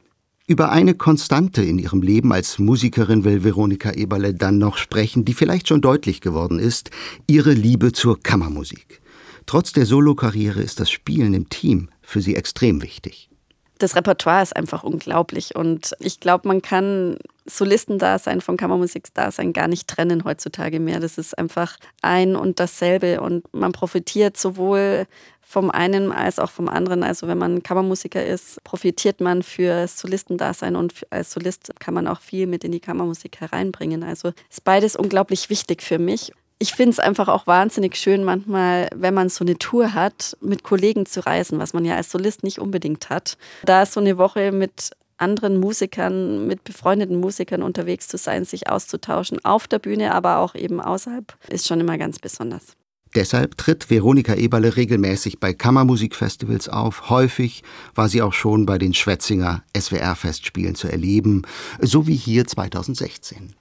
Über 0.45 0.71
eine 0.71 0.95
Konstante 0.95 1.63
in 1.63 1.77
ihrem 1.77 2.01
Leben 2.01 2.33
als 2.33 2.57
Musikerin 2.57 3.23
will 3.23 3.43
Veronika 3.43 3.91
Eberle 3.91 4.33
dann 4.33 4.57
noch 4.57 4.77
sprechen, 4.77 5.23
die 5.23 5.35
vielleicht 5.35 5.67
schon 5.67 5.79
deutlich 5.79 6.21
geworden 6.21 6.57
ist, 6.57 6.89
ihre 7.27 7.53
Liebe 7.53 7.91
zur 7.91 8.19
Kammermusik. 8.19 8.99
Trotz 9.45 9.73
der 9.73 9.85
Solokarriere 9.85 10.61
ist 10.61 10.79
das 10.79 10.89
Spielen 10.89 11.33
im 11.35 11.49
Team 11.49 11.89
für 12.01 12.21
sie 12.21 12.35
extrem 12.35 12.81
wichtig. 12.81 13.28
Das 13.79 13.95
Repertoire 13.95 14.43
ist 14.43 14.55
einfach 14.55 14.83
unglaublich 14.83 15.55
und 15.55 15.95
ich 15.99 16.19
glaube, 16.19 16.47
man 16.49 16.61
kann 16.61 17.17
Solistendasein 17.45 18.41
von 18.41 18.57
Kammermusikdasein 18.57 19.53
gar 19.53 19.69
nicht 19.69 19.87
trennen 19.87 20.25
heutzutage 20.25 20.79
mehr. 20.79 20.99
Das 20.99 21.17
ist 21.17 21.37
einfach 21.37 21.77
ein 22.01 22.35
und 22.35 22.59
dasselbe 22.59 23.21
und 23.21 23.51
man 23.53 23.71
profitiert 23.71 24.37
sowohl 24.37 25.07
vom 25.41 25.71
einen 25.71 26.11
als 26.11 26.39
auch 26.39 26.51
vom 26.51 26.69
anderen. 26.69 27.03
Also 27.03 27.27
wenn 27.27 27.37
man 27.37 27.63
Kammermusiker 27.63 28.23
ist, 28.23 28.63
profitiert 28.63 29.21
man 29.21 29.41
für 29.41 29.87
Solistendasein 29.87 30.75
und 30.75 31.07
als 31.09 31.31
Solist 31.31 31.71
kann 31.79 31.95
man 31.95 32.07
auch 32.07 32.21
viel 32.21 32.45
mit 32.45 32.63
in 32.63 32.71
die 32.71 32.79
Kammermusik 32.79 33.39
hereinbringen. 33.39 34.03
Also 34.03 34.31
ist 34.49 34.63
beides 34.63 34.95
unglaublich 34.95 35.49
wichtig 35.49 35.81
für 35.81 35.97
mich. 35.97 36.33
Ich 36.61 36.73
finde 36.73 36.91
es 36.91 36.99
einfach 36.99 37.29
auch 37.29 37.47
wahnsinnig 37.47 37.95
schön, 37.95 38.25
manchmal, 38.25 38.89
wenn 38.93 39.13
man 39.13 39.29
so 39.29 39.45
eine 39.45 39.57
Tour 39.57 39.93
hat, 39.93 40.35
mit 40.41 40.63
Kollegen 40.63 41.05
zu 41.05 41.25
reisen, 41.25 41.57
was 41.57 41.71
man 41.71 41.85
ja 41.85 41.95
als 41.95 42.11
Solist 42.11 42.43
nicht 42.43 42.59
unbedingt 42.59 43.09
hat. 43.09 43.37
Da 43.63 43.85
so 43.85 44.01
eine 44.01 44.17
Woche 44.17 44.51
mit 44.51 44.91
anderen 45.17 45.57
Musikern, 45.57 46.47
mit 46.47 46.65
befreundeten 46.65 47.17
Musikern 47.17 47.63
unterwegs 47.63 48.09
zu 48.09 48.17
sein, 48.17 48.43
sich 48.43 48.69
auszutauschen, 48.69 49.43
auf 49.45 49.67
der 49.67 49.79
Bühne, 49.79 50.13
aber 50.13 50.39
auch 50.39 50.53
eben 50.53 50.81
außerhalb, 50.81 51.33
ist 51.47 51.65
schon 51.65 51.79
immer 51.79 51.97
ganz 51.97 52.19
besonders. 52.19 52.75
Deshalb 53.15 53.57
tritt 53.57 53.89
Veronika 53.89 54.35
Eberle 54.35 54.75
regelmäßig 54.75 55.39
bei 55.39 55.53
Kammermusikfestivals 55.53 56.69
auf. 56.69 57.09
Häufig 57.09 57.63
war 57.95 58.07
sie 58.07 58.21
auch 58.21 58.33
schon 58.33 58.65
bei 58.65 58.77
den 58.77 58.93
Schwetzinger 58.93 59.63
SWR-Festspielen 59.75 60.75
zu 60.75 60.89
erleben, 60.89 61.43
so 61.79 62.05
wie 62.05 62.15
hier 62.15 62.45
2016. 62.45 63.55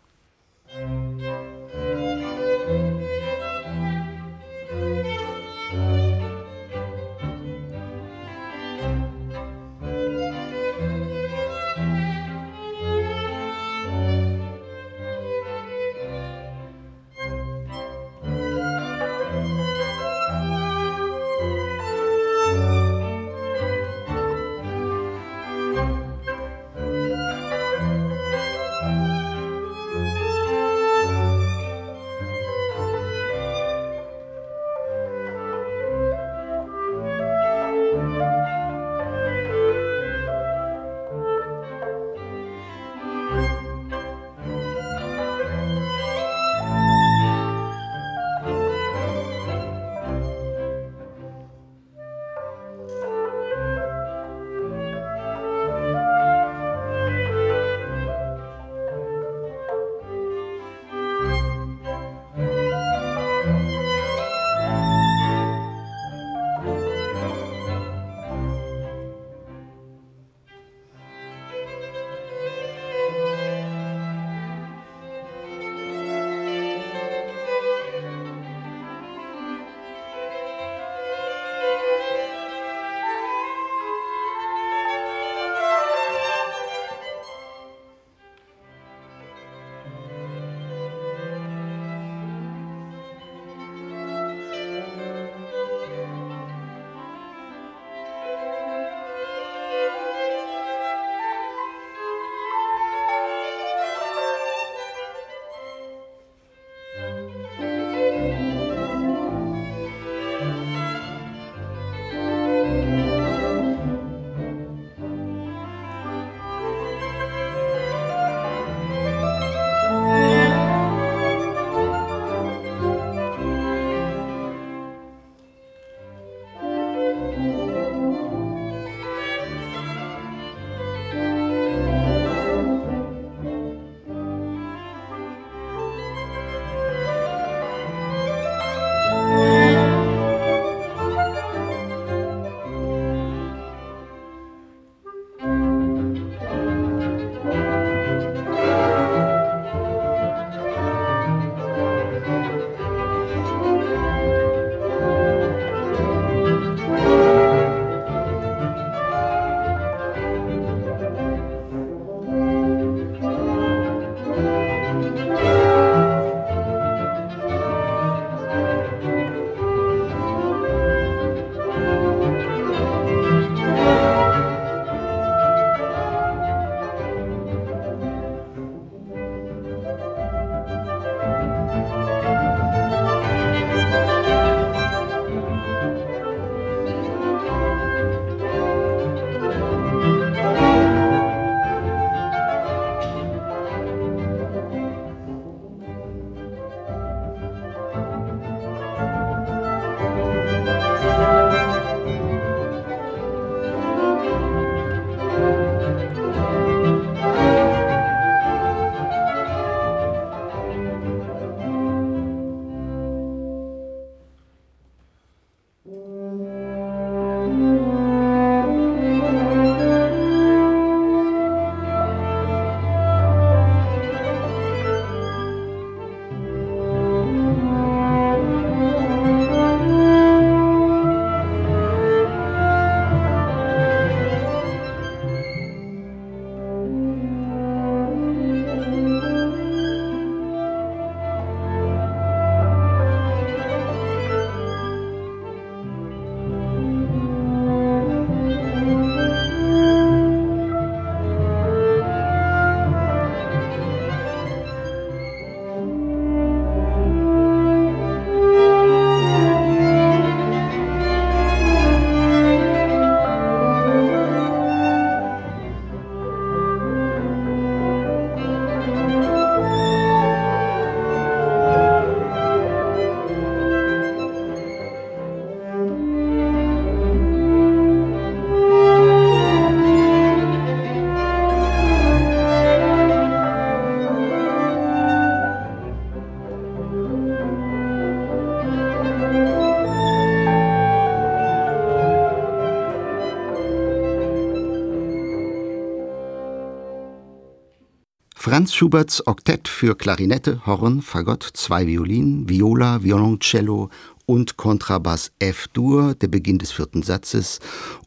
Franz 298.58 298.74
Schuberts 298.74 299.24
Oktett 299.24 299.68
für 299.68 299.94
Klarinette, 299.94 300.66
Horn, 300.66 301.00
Fagott, 301.00 301.48
zwei 301.52 301.86
Violinen, 301.86 302.48
Viola, 302.48 303.04
Violoncello 303.04 303.88
und 304.26 304.56
Kontrabass 304.56 305.30
F-Dur, 305.38 306.16
der 306.16 306.26
Beginn 306.26 306.58
des 306.58 306.72
vierten 306.72 307.04
Satzes, 307.04 307.60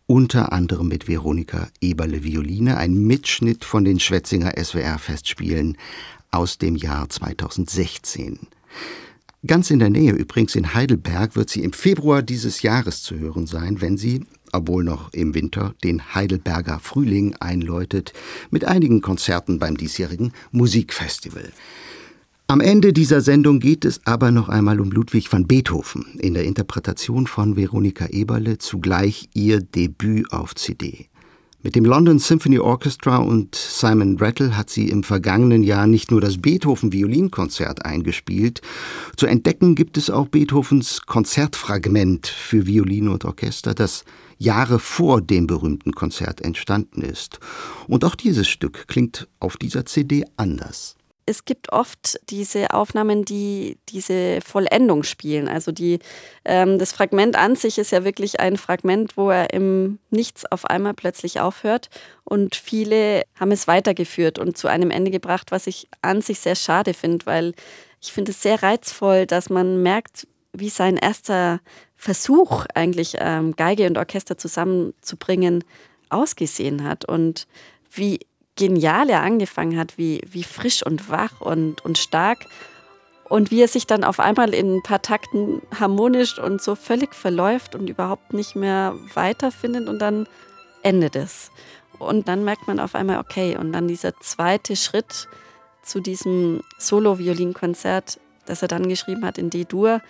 unter 0.08 0.52
anderem 0.52 0.89
mit 0.89 1.08
Veronika 1.08 1.70
Eberle 1.80 2.26
Violine, 2.26 2.76
ein 2.76 2.95
Mitschnitt 2.95 3.64
von 3.64 3.86
den 3.86 4.02
Schwetzinger 4.02 4.52
SWR-Festspielen 4.62 5.78
aus 6.32 6.58
dem 6.58 6.76
Jahr 6.76 7.08
2016. 7.08 8.39
Ganz 9.47 9.72
in 9.72 9.80
der 9.80 9.89
Nähe, 9.89 10.12
übrigens 10.12 10.56
in 10.56 10.74
Heidelberg, 10.74 11.38
wird 11.38 11.49
sie 11.49 11.64
im 11.64 11.72
Februar 11.72 12.22
dieses 12.22 12.62
Jahres 12.62 13.04
zu 13.04 13.18
hören 13.18 13.47
sein, 13.47 13.80
wenn 13.80 13.95
sie 13.95 14.26
obwohl 14.54 14.84
noch 14.84 15.14
im 15.14 15.34
Winter, 15.34 15.74
den 15.84 16.14
Heidelberger 16.14 16.80
Frühling 16.80 17.36
einläutet, 17.39 18.14
mit 18.49 18.66
einigen 18.66 19.02
Konzerten 19.02 19.60
beim 19.60 19.78
diesjährigen 19.78 20.34
Musikfestival. 20.52 21.52
Am 22.47 22.60
Ende 22.60 22.91
dieser 22.91 23.22
Sendung 23.22 23.62
geht 23.62 23.86
es 23.86 24.02
aber 24.06 24.30
noch 24.32 24.49
einmal 24.49 24.82
um 24.82 24.91
Ludwig 24.91 25.32
van 25.32 25.47
Beethoven 25.47 26.20
in 26.20 26.34
der 26.34 26.43
Interpretation 26.43 27.26
von 27.26 27.56
Veronika 27.56 28.08
Eberle, 28.08 28.58
zugleich 28.58 29.30
ihr 29.34 29.62
Debüt 29.62 30.34
auf 30.34 30.56
CD. 30.56 31.08
Mit 31.64 31.76
dem 31.76 31.86
London 31.86 32.18
Symphony 32.18 32.58
Orchestra 32.58 33.18
und 33.18 33.54
Simon 33.54 34.18
Rattle 34.18 34.58
hat 34.58 34.72
sie 34.72 34.89
im 34.89 35.04
vergangenen 35.04 35.62
Jahr 35.62 35.86
nicht 35.86 36.10
nur 36.10 36.20
das 36.20 36.39
Beethoven 36.39 36.91
Violinkonzert 36.91 37.86
eingespielt, 37.86 38.62
zu 39.16 39.28
entdecken 39.28 39.76
gibt 39.76 39.95
es 39.95 40.10
auch 40.10 40.28
Beethovens 40.28 41.04
Konzertfragment 41.06 42.26
für 42.26 42.66
Violine 42.66 43.12
und 43.12 43.26
Orchester, 43.26 43.76
das 43.76 44.06
Jahre 44.42 44.80
vor 44.80 45.22
dem 45.22 45.48
berühmten 45.48 45.94
Konzert 45.94 46.42
entstanden 46.42 47.02
ist. 47.02 47.39
Und 47.88 48.04
auch 48.04 48.16
dieses 48.16 48.48
Stück 48.48 48.88
klingt 48.88 49.28
auf 49.39 49.58
dieser 49.58 49.86
CD 49.86 50.26
anders 50.38 50.96
es 51.26 51.46
gibt 51.46 51.72
oft 51.72 52.20
diese 52.30 52.74
Aufnahmen, 52.74 53.26
die 53.26 53.78
diese 53.89 54.39
Vollendung 54.42 55.04
spielen. 55.04 55.48
Also 55.48 55.72
die, 55.72 56.00
ähm, 56.46 56.80
das 56.80 56.92
Fragment 56.92 57.36
an 57.36 57.56
sich 57.56 57.78
ist 57.78 57.92
ja 57.92 58.04
wirklich 58.04 58.39
ein 58.39 58.58
Fragment, 58.58 59.18
wo 59.18 59.30
er 59.30 59.54
im 59.54 60.00
Nichts 60.10 60.46
auf 60.52 60.66
einmal 60.66 60.94
plötzlich 60.94 61.39
aufhört. 61.39 61.89
Und 62.24 62.56
viele 62.56 63.24
haben 63.39 63.52
es 63.52 63.68
weitergeführt 63.68 64.39
und 64.39 64.58
zu 64.58 64.68
einem 64.68 64.92
Ende 64.92 65.12
gebracht, 65.12 65.52
was 65.52 65.68
ich 65.68 65.88
an 66.02 66.22
sich 66.22 66.39
sehr 66.39 66.56
schade 66.56 66.94
finde, 66.94 67.26
weil 67.26 67.54
ich 68.02 68.12
finde 68.12 68.32
es 68.32 68.42
sehr 68.42 68.62
reizvoll, 68.62 69.26
dass 69.26 69.50
man 69.50 69.82
merkt, 69.82 70.28
wie 70.54 70.70
sein 70.70 70.98
erster 70.98 71.62
Versuch, 72.04 72.66
eigentlich 72.74 73.18
ähm, 73.20 73.56
Geige 73.56 73.86
und 73.86 73.95
Orchester 73.95 74.36
zusammenzubringen, 74.36 75.64
ausgesehen 76.10 76.84
hat 76.84 77.06
und 77.06 77.45
wie 77.91 78.22
genial 78.56 79.12
er 79.12 79.22
angefangen 79.22 79.78
hat, 79.78 79.99
wie, 79.99 80.20
wie 80.26 80.41
frisch 80.41 80.84
und 80.84 81.12
wach 81.12 81.41
und, 81.41 81.86
und 81.86 81.99
stark. 81.99 82.47
Und 83.30 83.52
wie 83.52 83.62
er 83.62 83.68
sich 83.68 83.86
dann 83.86 84.04
auf 84.04 84.20
einmal 84.20 84.56
in 84.56 84.78
ein 84.78 84.82
paar 84.82 85.04
Takten 85.04 85.62
harmonisch 85.80 86.39
und 86.39 86.60
so 86.60 86.74
völlig 86.74 87.14
verläuft 87.14 87.76
und 87.76 87.88
überhaupt 87.88 88.34
nicht 88.34 88.56
mehr 88.56 88.95
weiterfindet 89.14 89.88
und 89.88 89.99
dann 89.99 90.28
endet 90.82 91.16
es. 91.16 91.52
Und 91.99 92.28
dann 92.28 92.43
merkt 92.43 92.68
man 92.68 92.80
auf 92.80 92.95
einmal, 92.95 93.20
okay, 93.20 93.56
und 93.58 93.74
dann 93.74 93.88
dieser 93.88 94.20
zweite 94.22 94.76
Schritt 94.76 95.28
zu 95.84 95.99
diesem 95.99 96.62
Solo-Violinkonzert, 96.80 98.20
das 98.47 98.64
er 98.64 98.68
dann 98.68 98.89
geschrieben 98.89 99.24
hat 99.24 99.38
in 99.38 99.52
D-Dur, 99.52 100.02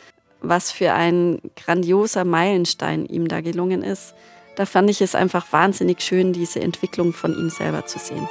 was 0.42 0.72
für 0.72 0.94
ein 0.94 1.39
grandioser 1.56 2.26
Meilenstein 2.26 3.06
ihm 3.06 3.28
da 3.28 3.42
gelungen 3.42 3.84
ist. 3.84 4.14
Da 4.56 4.66
fand 4.66 4.89
ich 4.89 5.02
es 5.02 5.16
einfach 5.16 5.46
wahnsinnig 5.52 6.02
schön, 6.02 6.34
diese 6.34 6.60
Entwicklung 6.60 7.14
von 7.14 7.34
ihm 7.34 7.50
selber 7.50 7.86
zu 7.86 8.00
sehen. 8.00 8.28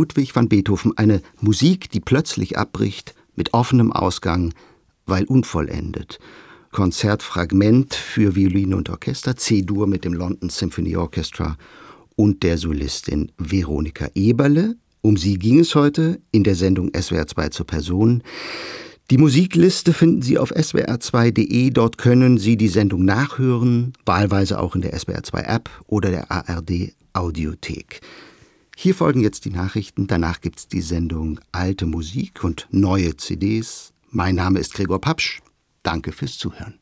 Ludwig 0.00 0.34
van 0.34 0.48
Beethoven 0.48 0.96
eine 0.96 1.20
Musik, 1.42 1.90
die 1.90 2.00
plötzlich 2.00 2.56
abbricht, 2.56 3.14
mit 3.36 3.52
offenem 3.52 3.92
Ausgang, 3.92 4.54
weil 5.04 5.24
unvollendet. 5.24 6.18
Konzertfragment 6.72 7.94
für 7.94 8.34
Violine 8.34 8.76
und 8.76 8.88
Orchester, 8.88 9.36
C-Dur 9.36 9.86
mit 9.86 10.06
dem 10.06 10.14
London 10.14 10.48
Symphony 10.48 10.96
Orchestra 10.96 11.58
und 12.16 12.42
der 12.44 12.56
Solistin 12.56 13.30
Veronika 13.36 14.08
Eberle. 14.14 14.76
Um 15.02 15.18
sie 15.18 15.38
ging 15.38 15.58
es 15.60 15.74
heute 15.74 16.22
in 16.30 16.44
der 16.44 16.54
Sendung 16.54 16.90
SWR 16.98 17.26
2 17.26 17.50
zur 17.50 17.66
Person. 17.66 18.22
Die 19.10 19.18
Musikliste 19.18 19.92
finden 19.92 20.22
Sie 20.22 20.38
auf 20.38 20.50
swr2.de. 20.56 21.70
Dort 21.70 21.98
können 21.98 22.38
Sie 22.38 22.56
die 22.56 22.68
Sendung 22.68 23.04
nachhören, 23.04 23.92
wahlweise 24.06 24.58
auch 24.58 24.74
in 24.74 24.80
der 24.80 24.94
SWR2 24.94 25.42
App 25.42 25.68
oder 25.88 26.10
der 26.10 26.30
ARD 26.30 26.94
Audiothek. 27.12 28.00
Hier 28.82 28.94
folgen 28.94 29.20
jetzt 29.20 29.44
die 29.44 29.50
Nachrichten, 29.50 30.06
danach 30.06 30.40
gibt's 30.40 30.66
die 30.66 30.80
Sendung 30.80 31.38
Alte 31.52 31.84
Musik 31.84 32.42
und 32.42 32.66
neue 32.70 33.14
CDs. 33.14 33.92
Mein 34.08 34.36
Name 34.36 34.58
ist 34.58 34.72
Gregor 34.72 35.02
Papsch. 35.02 35.42
Danke 35.82 36.12
fürs 36.12 36.38
Zuhören. 36.38 36.79